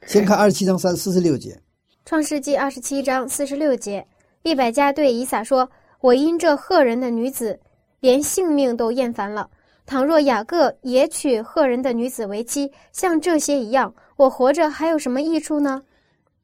[0.07, 1.51] 先看二十七章三四十六节，
[2.05, 4.05] 《创世纪》二十七章四十六节，
[4.43, 5.69] 利百加对以撒说
[6.01, 7.59] ：“我因这赫人的女子，
[7.99, 9.49] 连性命都厌烦了。
[9.85, 15.81] 倘若雅各也娶赫人的女子为妻，像这些一样，我活着还有什么益处呢？”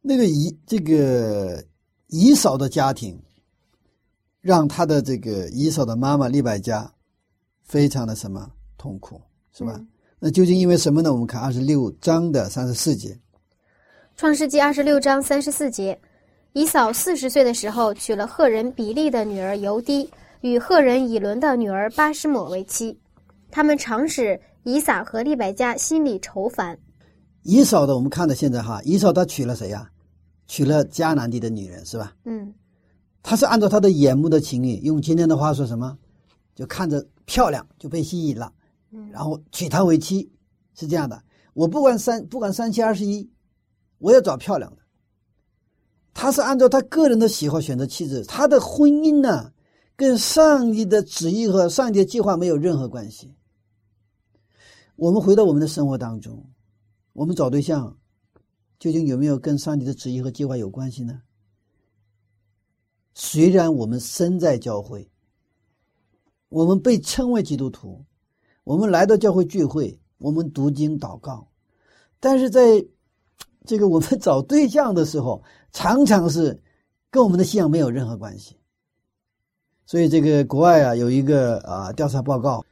[0.01, 1.63] 那个以这个
[2.07, 3.19] 以嫂的家庭。
[4.39, 6.89] 让他的这个以嫂的妈妈利百加
[7.63, 9.19] 非常的什么痛苦，
[9.51, 9.77] 是吧？
[10.19, 11.11] 那究竟因为什么呢？
[11.11, 13.09] 我们看二十六章的三十四节，
[14.17, 15.95] 《创世纪》二十六章三十四节，
[16.53, 20.09] 以扫四十岁的时候娶了赫人比利的女儿尤迪，
[20.41, 22.97] 与赫人以伦的女儿巴什抹为妻。
[23.51, 26.75] 他们常使以撒和利百加心里愁烦。
[27.43, 29.87] 以扫的，我们看到现在哈，以扫他娶了谁呀？
[30.47, 32.15] 娶了迦南地的女人，是吧？
[32.25, 32.51] 嗯。
[33.21, 35.95] 他是按照他的眼目的情欲，用今天的话说什么，
[36.55, 38.51] 就看着漂亮就被吸引了，
[39.11, 40.31] 然后娶她为妻，
[40.73, 41.21] 是这样的。
[41.53, 43.29] 我不管三不管三七二十一，
[43.99, 44.81] 我要找漂亮的。
[46.13, 49.53] 他是按照他个人的喜好选择妻子，他的婚姻呢，
[49.95, 53.35] 跟上帝的旨意和上帝的计划没有任何关系。
[54.95, 56.43] 我们回到我们的生活当中，
[57.13, 57.95] 我们找对象，
[58.79, 61.21] 究竟有没有跟上帝的旨意和计划有关系呢？
[63.13, 65.07] 虽然我们身在教会，
[66.49, 68.03] 我们被称为基督徒，
[68.63, 71.47] 我们来到教会聚会，我们读经祷告，
[72.19, 72.83] 但是在
[73.67, 76.59] 这个我们找对象的时候，常常是
[77.11, 78.55] 跟我们的信仰没有任何关系。
[79.85, 82.63] 所以，这个国外啊有一个啊调查报告，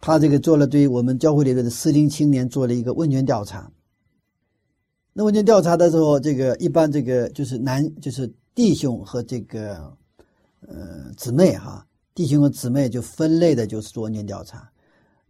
[0.00, 3.70] 他这个做了对我们教会里面的适龄青年做了一个问卷调查。
[5.12, 9.92] 那问卷调查的时候，这个一般这个就是男就是弟兄和这个
[10.60, 14.70] 呃姊妹哈，弟兄和姊妹就分类的就是做问卷调查。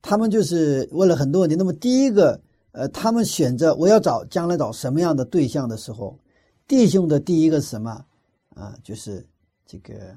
[0.02, 1.56] 他们就是问了很多问题。
[1.56, 2.40] 那么第一个，
[2.76, 6.18] 呃，他们选择我要找将来找什么样的对象的时候，
[6.68, 8.04] 弟兄的第一个是什么
[8.50, 8.76] 啊？
[8.84, 9.26] 就是
[9.64, 10.14] 这个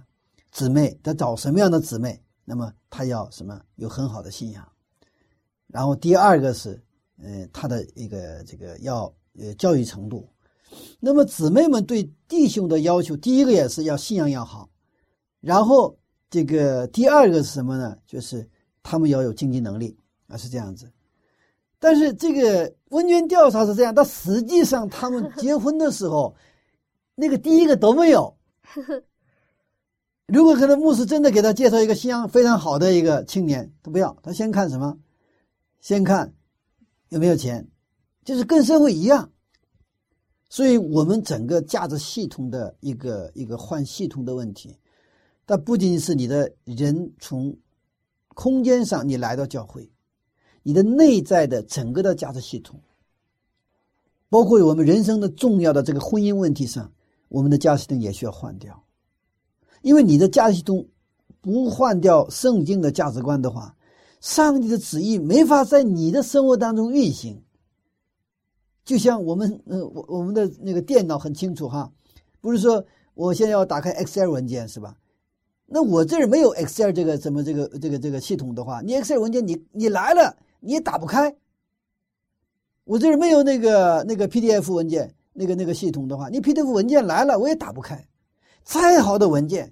[0.52, 2.22] 姊妹，他找什么样的姊妹？
[2.44, 3.58] 那么他要什么？
[3.78, 4.68] 有很好的信仰。
[5.68, 6.78] 然后第二个是，
[7.24, 10.28] 呃，他的一个这个要呃教育程度。
[11.00, 14.70] 那么姊妹们对弟兄的要求，第一个也是要信仰要好。
[15.40, 15.98] 然后
[16.30, 17.98] 这个第二个是什么呢？
[18.06, 18.46] 就是
[18.84, 19.98] 他们要有经济能力
[20.28, 20.92] 啊，是这样子。
[21.80, 26.36] 但是这个问卷调查是这样，但实际上他们结婚的时候，
[27.16, 28.38] 那个第一个都没有。
[30.28, 35.00] 如果可能，牧师真的给他介绍一个信仰非常好的一个青年，他不要，他先看什么？
[35.82, 36.34] 先看
[37.08, 37.68] 有没有钱，
[38.24, 39.32] 就是跟社会一样。
[40.50, 44.78] 所以，我们整个价值系统的一个一个换系统的问题，
[45.46, 47.56] 但不仅仅是你的人从
[48.36, 49.90] 空间上你来到教会，
[50.70, 52.80] 你的内在的整个的价值系统，
[54.30, 56.94] 包括我们人生的重要的这个婚姻问题上，
[57.28, 58.84] 我们的价值系统也需要换掉。
[59.82, 60.88] 因为你的价值系统
[61.42, 63.76] 不换掉圣经的价值观的话，
[64.22, 67.42] 上帝的旨意没法在你的生活当中运行。
[68.86, 71.92] 就像我们，呃，我我们的那个电脑很清楚哈，
[72.42, 74.96] 不是说我现在要打开 Excel 文件是吧？
[75.66, 81.36] 那我这儿没有 Excel 这个什么这个这个这个系统的话，你 Excel 文件你你来了你也打不开。
[82.84, 88.04] 我这儿没有那个那个 PDF 文件那个那个系统的话，你 PDF 文件来了我也打不开。
[88.64, 89.72] 再好的文件，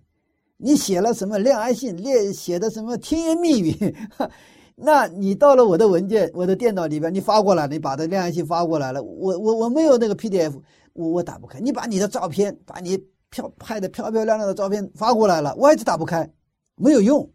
[0.57, 3.95] 你写了什么恋爱信，列写的什么甜言蜜语，
[4.75, 10.53] 那你到了我的文件，我的电脑里边，你发过来，你把这恋爱信发过来了，我我我没有那个 PDF，
[10.93, 11.59] 我我打不开。
[11.59, 12.97] 你把你的照片，把你
[13.29, 16.27] 漂拍的漂漂亮亮的照片发过来了，我还是打不开，
[16.75, 17.27] 没有用。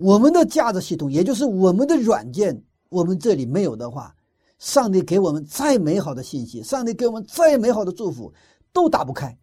[0.00, 4.16] 我们的价值系统，也就是我们的软件，我们这里没有的话，
[4.58, 8.32] 上帝给我们再美好的信息，上帝给我们再美好的祝福，
[8.72, 9.36] 都打不开。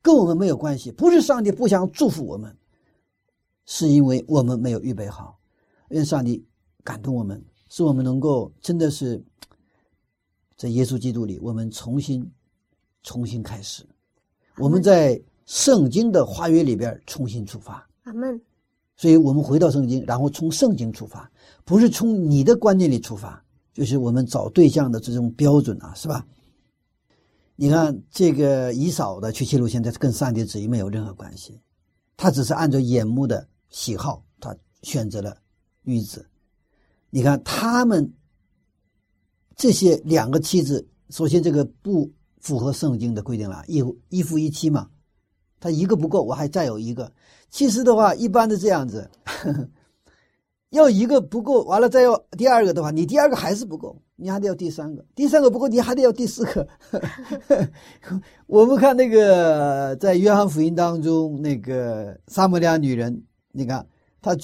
[0.00, 2.56] 跟我们没有关系，不是上帝不想祝福我们，
[3.66, 5.38] 是因为我们没有预备好。
[5.90, 6.42] 愿上帝
[6.82, 9.22] 感动我们，使我们能够真的是
[10.56, 12.26] 在耶稣基督里，我们重新、
[13.02, 13.84] 重新开始。
[14.56, 17.86] 我们在圣经的话语里边重新出发。
[18.04, 18.40] 阿门。
[19.02, 21.28] 所以我们回到圣经，然后从圣经出发，
[21.64, 26.24] 不是从你的观念里出发，就是我们找对象的这种标准啊，是吧？
[27.56, 31.58] 你看这个以扫的娶妻路线，这跟上帝旨意没有任何关系，
[32.16, 35.36] 他只是按照眼目的喜好，他选择了
[35.82, 36.24] 女子。
[37.10, 38.08] 你看他们
[39.56, 44.88] 这些两个妻子，首先这个不符合圣经的规定了，一一夫一妻嘛，
[45.62, 47.10] 他一个不够，我还再有一个。
[47.48, 49.08] 其实的话，一般的这样子。
[50.70, 56.66] 要一个不够，完了再要第二个的话，你第二个还是不够，你还得要第三个，第三个不够，你还得要第四个。
[58.48, 63.86] 我们看那个在约翰福音当中，那个撒母利亚女人，你看
[64.22, 64.34] 她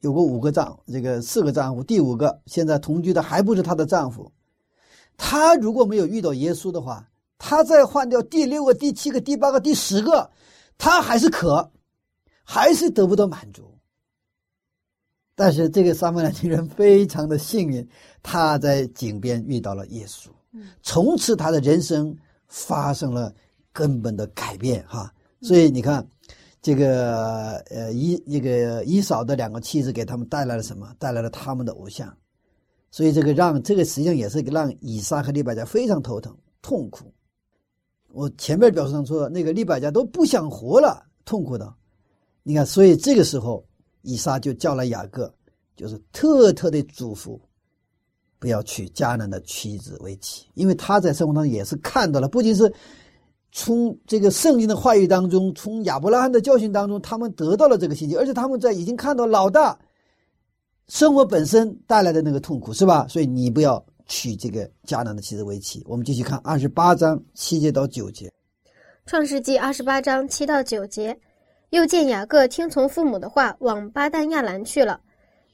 [0.00, 4.32] 有过五个丈，这个四个丈夫，第五个现在同居的还不是她的丈夫。
[5.18, 7.06] 她如果没有遇到耶稣的话，
[7.36, 10.30] 她再换掉第六个、第七个、第八个、第十个，
[10.78, 11.72] 她还是渴，
[12.44, 13.70] 还是得不到满足。
[15.36, 17.88] 但是这个撒母耳女人非常的幸运，
[18.22, 20.28] 他在井边遇到了耶稣，
[20.82, 22.16] 从此他的人生
[22.46, 23.34] 发生了
[23.72, 25.12] 根本的改变哈。
[25.40, 26.06] 所以你看，
[26.62, 30.94] 这个呃以那个以扫的两个妻子给他们带来了什么？
[30.98, 32.16] 带来了他们的偶像，
[32.90, 37.12] 所以这个让这个实际上也是让以撒和利百加非常头疼痛苦。
[38.14, 41.74] 我前面表述上说，那个利百加都不想活了，痛苦的。
[42.42, 43.64] 你看，所以这个时候。
[44.06, 45.32] 以撒就叫了雅各，
[45.74, 47.40] 就是特特的嘱咐，
[48.38, 52.70] 不要娶迦南的妻子为妻，因为他在生活当中也是看到了，不仅是
[53.50, 59.78] 从这个圣经的话语当中，从亚伯拉罕的教训当中，他们得到了这个信息，而且他们在已经看到老大
[60.88, 63.08] 生活本身带来的那个痛苦，是吧？
[63.08, 65.82] 所以你不要娶这个迦南的妻子为妻。
[65.86, 68.32] 我们继续看二十八章七节到九节，
[69.06, 71.16] 创世纪二十八章七到九节。
[71.70, 75.00] 又见雅各听从父母的话，往巴旦亚兰去了。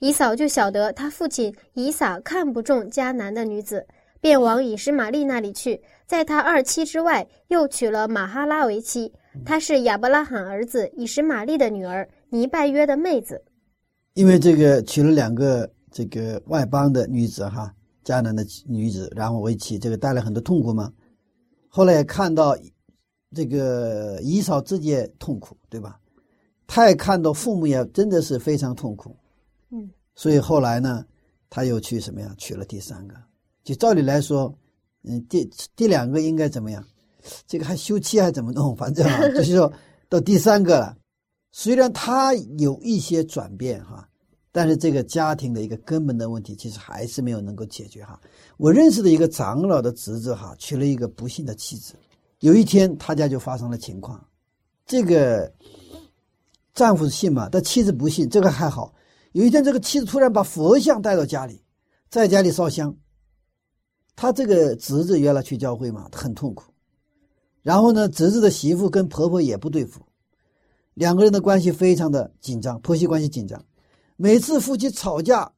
[0.00, 3.86] 以扫就晓得他父亲以撒看不中迦南的女子，
[4.20, 9.12] 便往以实玛利那里去，在他二妻之外，又娶了马哈拉为妻。
[9.44, 13.42] 她是亚伯拉罕儿子以实玛利的女儿，尼拜约的妹子。
[14.14, 17.72] 因为这个娶了两个这个外邦的女子哈，
[18.04, 20.92] 迦南的女子，然后为妻，这个带来很多痛苦吗？
[21.68, 22.56] 后来也看到
[23.34, 26.00] 这个以扫自己也痛苦，对吧？
[26.66, 29.16] 他也看到父母也真的是非常痛苦，
[29.70, 31.04] 嗯，所以后来呢，
[31.48, 32.34] 他又去什么呀？
[32.38, 33.14] 娶了第三个。
[33.62, 34.52] 就照理来说，
[35.02, 36.84] 嗯，第第两个应该怎么样？
[37.46, 38.74] 这个还休妻还怎么弄？
[38.76, 39.72] 反正啊，就是说
[40.08, 40.96] 到第三个了。
[41.52, 44.08] 虽然他有一些转变哈，
[44.52, 48.20] 但是这个家庭的一个根本的问题，其实还是没有能够解决哈。
[48.56, 51.94] 我认识的一个长老的侄子哈，娶了一个不幸的妻子。
[52.40, 54.26] 有一天他家就发生了情况，
[54.86, 55.52] 这个
[56.74, 58.94] 丈夫信嘛，但妻子不信，这个还好。
[59.32, 61.62] 有一天这个妻子突然把佛像带到家里，
[62.08, 62.96] 在家里烧香。
[64.16, 66.72] 他这个侄子原来去教会嘛，很痛苦。
[67.62, 70.00] 然后呢，侄子的媳妇跟婆婆也不对付，
[70.94, 73.64] 两个人的关系非常的紧张，婆媳关系紧张。
[74.22, 75.50] 每次夫妻吵架，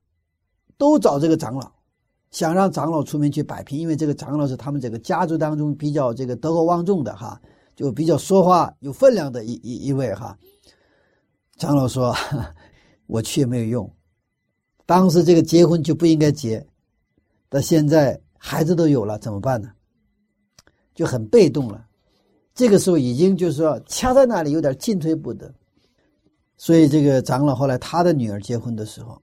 [0.78, 1.68] 都找这个长老，
[2.30, 7.42] 想让长老出面去摆平，因为这个长老是他们这个家族当中比较这个德高望重的哈，
[7.74, 10.38] 就比较说话有分量的一一一位哈。
[11.56, 12.14] 长老说
[13.08, 13.92] ：“我去也没有用，
[14.86, 16.64] 当时这个结婚就不应该结，
[17.48, 19.68] 但现在孩子都有了，怎么办呢？
[20.94, 21.84] 就很被动了。”
[22.54, 25.52] 这个时候已经就是说掐在那里，有点进退不得。
[26.64, 29.20] 所以这个长老后来他的女儿结婚的时候，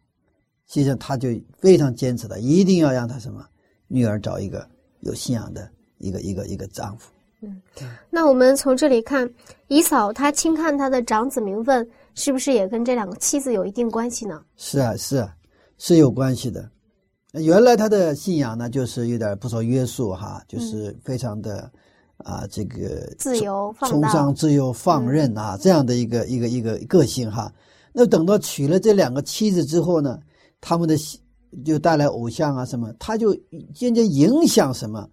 [0.67, 3.45] 实际上他就非常坚持的，一定要让他什么
[3.87, 4.67] 女儿找一个
[4.99, 7.09] 有信仰的一个一个一个丈夫。
[7.39, 7.61] 嗯
[8.09, 9.33] 那我们从这里看，
[9.69, 14.43] 以嫂她轻看他的长子名分，是不是也跟这两个妻子有一定关系呢？
[14.57, 15.33] 是啊，是啊，
[15.77, 16.69] 是有关系的。
[17.31, 21.71] 原来他的信仰呢，就是有点不受约束哈，就是非常的。
[22.24, 27.51] 啊，这个自由崇尚自由放任啊，这样的一个一个一个个性哈。
[27.93, 30.20] 那等到娶了这两个妻子之后呢，
[30.61, 30.95] 他们的
[31.65, 33.34] 就带来偶像啊什么，他就
[33.74, 35.09] 渐渐影响什么，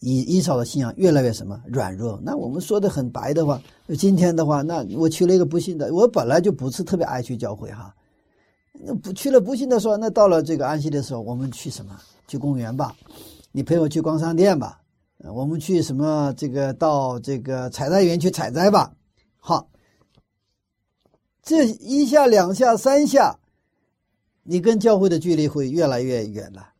[0.00, 2.20] 以以扫的信仰越来越什么软弱。
[2.22, 3.60] 那我们说的很白的话，
[3.98, 7.94] 今天的话，那我娶了一个不信的，我本来就不是特别爱去教会哈。
[8.72, 11.96] 那不去了不信的时候，那到了这个安息的时候，我们去什么？
[12.26, 12.94] 去公园吧，
[13.52, 14.79] 你陪我去逛商店吧。
[15.22, 16.32] 我们去什么？
[16.34, 18.94] 这个到这个采摘园去采摘吧。
[19.36, 19.68] 好，
[21.42, 23.38] 这一下、两下、三下，
[24.42, 26.70] 你跟教会的距离会越来越远了。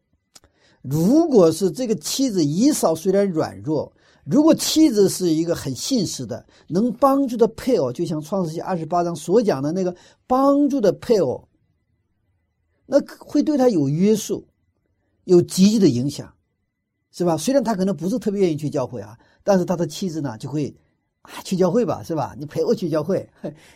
[0.81, 3.93] 如果是这个妻子以嫂虽然软弱，
[4.25, 9.95] 如果妻子是一个很信实的、能帮助的配偶，就像创世纪二十八章所讲的那个
[10.27, 11.47] 帮助的配偶，
[12.87, 14.49] 那会对他有约束，
[15.25, 16.35] 有积极的影响。
[17.13, 17.37] 是吧？
[17.37, 20.75] 虽然他可能不是特别愿意去教会啊，但是他的妻子呢就会
[21.23, 22.35] 啊去教会吧，是吧？
[22.39, 23.29] 你陪我去教会，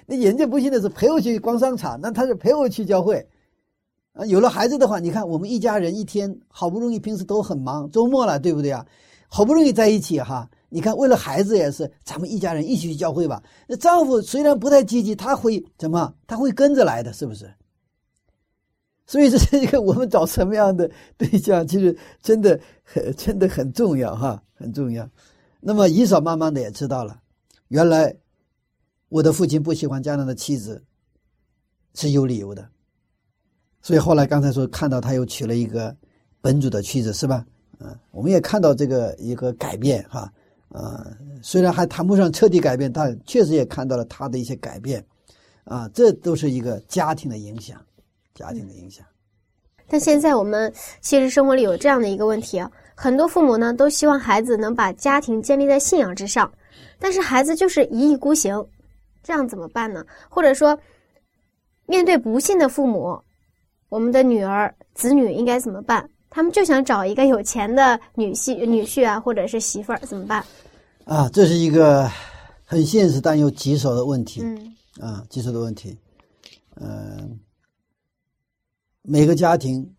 [0.06, 3.26] 那人家不信的是陪我去逛商场，那他是陪我去教会
[4.12, 4.24] 啊。
[4.26, 8.86] 有了孩子的话，你看我们一家人一天好不容易平时都很忙，周末了对不对啊？
[9.28, 13.42] 好不容易在一起哈，你看为了孩子也是，咱们一家人一起去教会吧。
[13.66, 16.14] 那丈夫虽然不太积极，他会怎么？
[16.28, 17.52] 他会跟着来的，是不是？
[19.06, 25.08] 所以这是一个我们找什么样的对象，其实真的很真的很重要哈，很重要。
[25.60, 27.20] 那么以扫慢慢的也知道了，
[27.68, 28.14] 原来
[29.08, 30.82] 我的父亲不喜欢这样的妻子
[31.94, 32.66] 是有理由的。
[33.82, 35.94] 所以后来刚才说看到他又娶了一个
[36.40, 37.44] 本主的妻子是吧？
[37.80, 40.32] 嗯，我们也看到这个一个改变哈，
[40.70, 41.06] 啊，
[41.42, 45.04] 虽然还谈不上彻底改变，但确实也看到了他的一些改变，
[45.64, 47.78] 啊，这都是一个家庭的影响。
[48.34, 49.06] 家庭的影响，
[49.86, 56.52] 但现在我们现实生活里有这样的一个问题啊，很多父母呢都希望孩子能把家庭建立在信仰之上，
[56.98, 58.66] 但是孩子就是一意孤行，
[59.22, 60.04] 这样怎么办呢？
[60.28, 60.76] 或者说，
[61.86, 63.16] 面对不幸的父母，
[63.88, 66.08] 我们的女儿子女应该怎么办？
[66.28, 70.44] 他们就想找一个有钱的女婿、女婿啊，或者是媳妇儿，怎么办？
[71.04, 72.10] 啊，这是一个
[72.64, 74.40] 很现实但又棘手的问题。
[74.42, 75.96] 嗯，啊，棘手的问题，
[76.80, 77.38] 嗯。
[79.06, 79.94] 每个家庭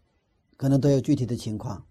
[0.58, 1.86] 可能都有具体的情况，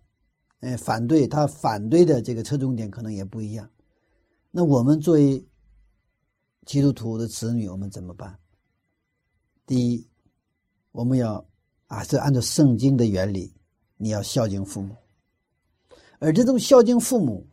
[0.58, 3.70] 哎，反对他反对的这个侧重点可能也不一样。
[4.50, 5.46] 那我们作为
[6.66, 8.36] 基督徒的子女，我们怎么办？
[9.64, 10.08] 第一，
[10.90, 11.46] 我们要
[11.86, 13.54] 啊，是按照圣经的原理，
[13.96, 14.96] 你要孝敬父母，
[16.18, 17.46] 而这种孝敬父母，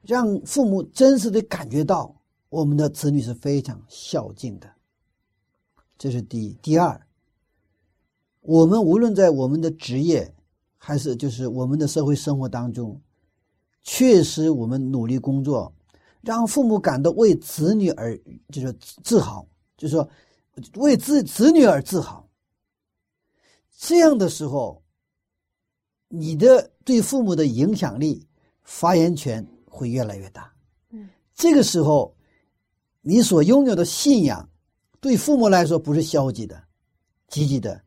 [0.00, 4.72] 让父母真实的感觉到我们的子女是非常孝敬的，
[5.98, 6.54] 这是第一。
[6.62, 6.98] 第二。
[8.44, 10.30] 我们无论在我们的职业，
[10.76, 13.00] 还是就是我们的社会生活当中，
[13.82, 15.72] 确实我们努力工作，
[16.20, 18.14] 让父母感到为子女而
[18.52, 18.70] 就是
[19.02, 19.46] 自豪，
[19.78, 20.06] 就是说
[20.76, 22.28] 为子子女而自豪。
[23.78, 24.82] 这样的时候，
[26.08, 28.28] 你的对父母的影响力、
[28.62, 30.52] 发言权会越来越大。
[30.90, 32.14] 嗯，这个时候，
[33.00, 34.46] 你所拥有的信仰，
[35.00, 36.62] 对父母来说不是消极的，
[37.28, 37.83] 积极的。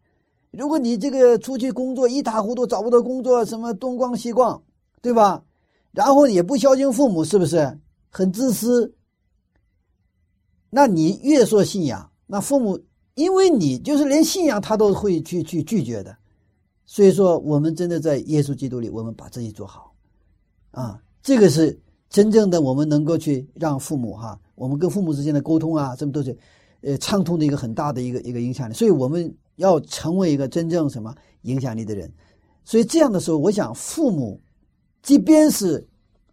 [0.58, 4.60] 如果你这个出去工作一塌糊涂，找不到工作，什么东逛西逛，
[5.04, 5.44] 对吧？
[5.92, 7.78] 然后也不孝敬父母，是不是
[8.10, 8.92] 很自私？
[10.72, 12.80] 那你越说信仰，那父母
[13.14, 16.18] 因为你就是连信仰他都会去去拒绝的。
[16.88, 19.94] 所以说，我们真的在耶稣基督里，我们把自己做好，
[20.72, 21.80] 啊，这个是
[22.10, 26.36] 真正的我们能够去让父母哈，我们跟父母之间的沟通啊，这么都是，
[26.82, 28.74] 呃，畅通的一个很大的一个一个影响力。
[28.74, 32.12] 所以我们要成为一个真正什么影响力的人。
[32.64, 34.42] 所以这样的时候，我想父母，
[35.04, 35.86] 即便是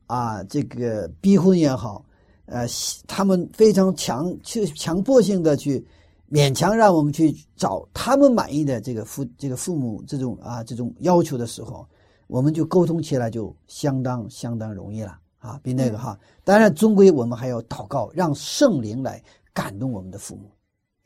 [0.06, 2.02] 啊这个逼婚也好，
[2.46, 2.66] 呃，
[3.06, 5.84] 他们非常强去强迫性的去。
[6.30, 11.86] 勉强让我们去找他们满意的这个父这个父母这种啊这种要求的时候，
[12.26, 16.18] 我们就沟通起来就相当相当容易了啊，比那个哈。
[16.42, 19.22] 当然，终归我们还要祷告，让圣灵来
[19.52, 20.50] 感动我们的父母。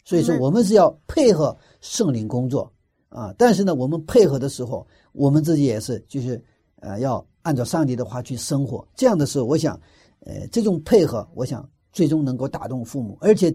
[0.08, 2.72] 所以说，我们是要配合圣灵工作
[3.10, 3.34] 啊。
[3.36, 6.42] 但是呢，我们配合的时候，我们自己也是就是
[6.76, 8.86] 呃要按照上帝的话去生活。
[8.94, 9.78] 这样的时候，我想，
[10.20, 13.54] 呃，这种配合，我想最终能够打动父母，而且。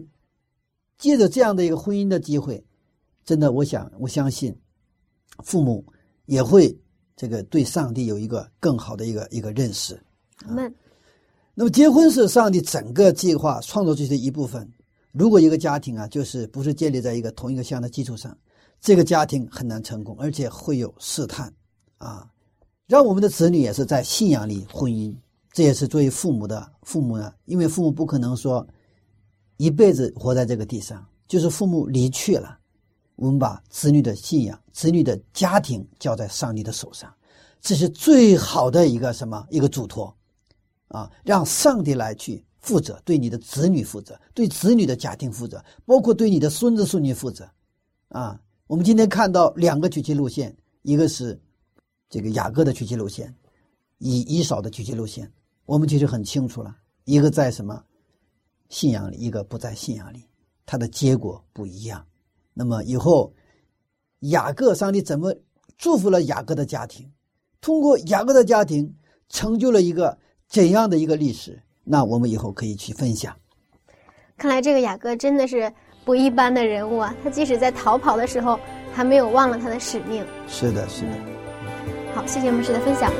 [0.96, 2.64] 借着这样的一个婚姻的机会，
[3.24, 4.56] 真的，我想，我相信，
[5.42, 5.84] 父母
[6.26, 6.74] 也会
[7.16, 10.00] 这个对上帝有一个更好的一个一个认识。
[10.46, 10.70] 那，
[11.52, 14.66] 那么结婚是上帝整个计划创造出的一部分。
[15.14, 18.36] 如果一个家庭啊，就是不是建立在一个同一个信仰的基础上，
[18.80, 21.50] 这个家庭很难成功，而且会有试探
[21.98, 22.28] 啊。
[22.86, 25.14] 让我们的子女也是在信仰里婚姻，
[25.52, 28.66] 这也是作为父母的父母呢，因为父母不可能说。
[29.56, 32.58] 一辈子活在这个地上，就是父母离去了，
[33.14, 37.14] 我们把子女的信仰、子女的家庭交在上帝的手上，
[37.60, 40.12] 这是最好的一个什么一个嘱托，
[40.88, 47.46] 啊，让上帝来去负责，对你的子女负责，对子女的家庭负责，包括对你的孙子孙女负责，
[48.08, 51.38] 啊，我们今天看到两个娶妻路线，一个是
[52.08, 53.32] 这个雅各的娶妻路线，
[53.98, 55.30] 以以扫的娶妻路线，
[55.66, 57.84] 我们其实很清楚了，一个在什么？
[58.70, 60.24] 信仰里，一个不在信仰里，
[60.64, 62.02] 它的结果不一样。
[62.54, 63.30] 那么以后，
[64.20, 65.36] 雅各上帝怎么
[65.76, 67.12] 祝福了雅各的家庭？
[67.60, 68.96] 通过雅各的家庭，
[69.28, 71.62] 成就了一个怎样的一个历史？
[71.84, 73.34] 那我们以后可以去分享。
[74.36, 75.72] 看来这个雅各真的是
[76.04, 77.14] 不一般的人物啊！
[77.22, 78.58] 他即使在逃跑的时候，
[78.92, 80.24] 还没有忘了他的使命。
[80.48, 81.12] 是的，是的。
[82.14, 83.12] 好，谢谢牧师的分享。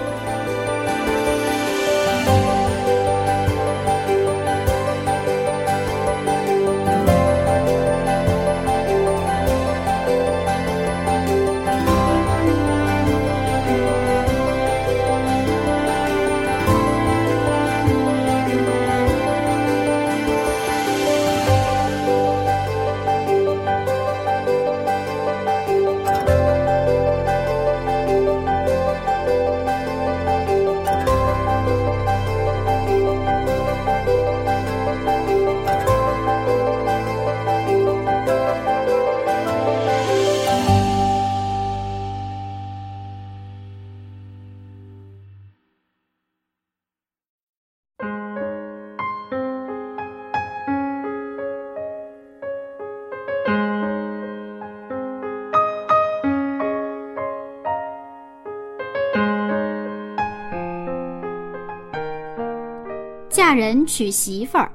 [63.86, 64.70] 娶媳妇儿，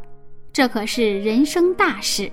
[0.51, 2.31] 这可是人生大事。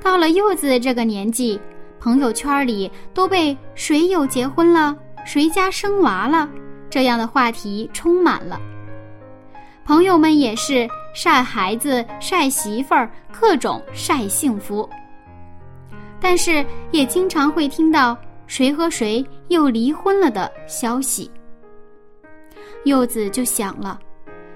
[0.00, 1.60] 到了柚子这个年纪，
[1.98, 6.48] 朋友圈里都被谁又结婚了、谁家生娃了
[6.88, 8.60] 这样的话题充满了。
[9.84, 14.88] 朋友们也是晒孩子、晒媳妇儿，各种晒幸福。
[16.20, 18.16] 但是也经常会听到
[18.46, 21.30] 谁和谁又离婚了的消息。
[22.84, 23.98] 柚子就想了。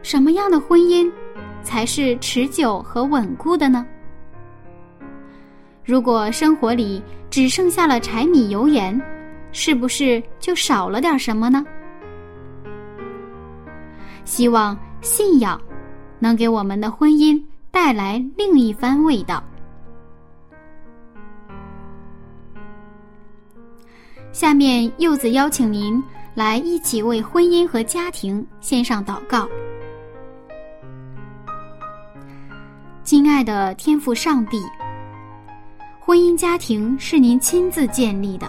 [0.02, 1.10] 什么样的婚姻
[1.62, 3.86] 才是持久和稳固的呢？
[5.84, 9.00] 如果生活里只剩下了柴米油盐，
[9.52, 11.64] 是不是就少了点什么呢？
[14.24, 15.60] 希望信仰
[16.18, 19.42] 能给我们的婚姻带来另一番味道。
[24.32, 26.02] 下面，柚子邀请您
[26.34, 29.48] 来一起为婚姻和家庭献上祷告。
[33.10, 34.62] 亲爱的天父上帝，
[35.98, 38.48] 婚姻家庭是您亲自建立的，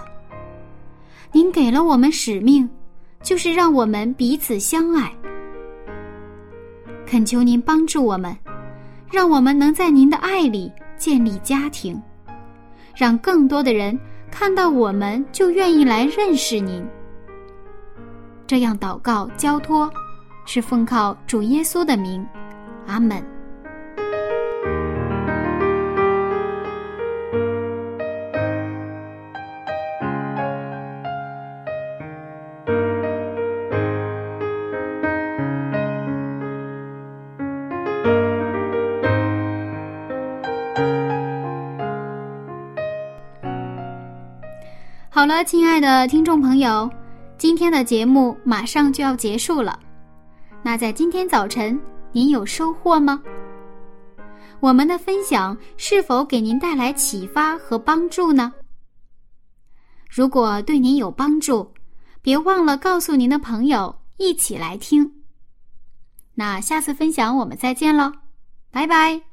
[1.31, 2.69] 您给了我们使命，
[3.23, 5.11] 就是让我们彼此相爱。
[7.07, 8.37] 恳求您帮助我们，
[9.09, 11.99] 让我们能在您的爱里建立家庭，
[12.95, 13.99] 让更多的人
[14.29, 16.87] 看到我们就愿意来认识您。
[18.45, 19.91] 这样祷告交托，
[20.45, 22.23] 是奉靠主耶稣的名，
[22.85, 23.25] 阿门。
[45.43, 46.89] 亲爱的听众朋友，
[47.37, 49.79] 今天的节目马上就要结束了。
[50.61, 51.79] 那在今天早晨，
[52.11, 53.21] 您有收获吗？
[54.59, 58.53] 我们的分享是否给您带来启发和帮助呢？
[60.07, 61.71] 如果对您有帮助，
[62.21, 65.11] 别忘了告诉您的朋友一起来听。
[66.35, 68.11] 那下次分享我们再见喽，
[68.69, 69.30] 拜拜。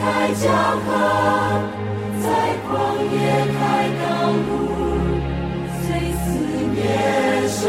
[0.00, 0.02] 开
[0.34, 0.44] 江
[0.84, 0.86] 河，
[2.22, 2.26] 在
[2.66, 2.70] 旷
[3.12, 3.16] 野
[3.54, 3.58] 开
[4.02, 4.06] 道
[4.46, 4.48] 路。
[5.80, 6.24] 虽四
[6.74, 6.76] 面
[7.48, 7.60] 受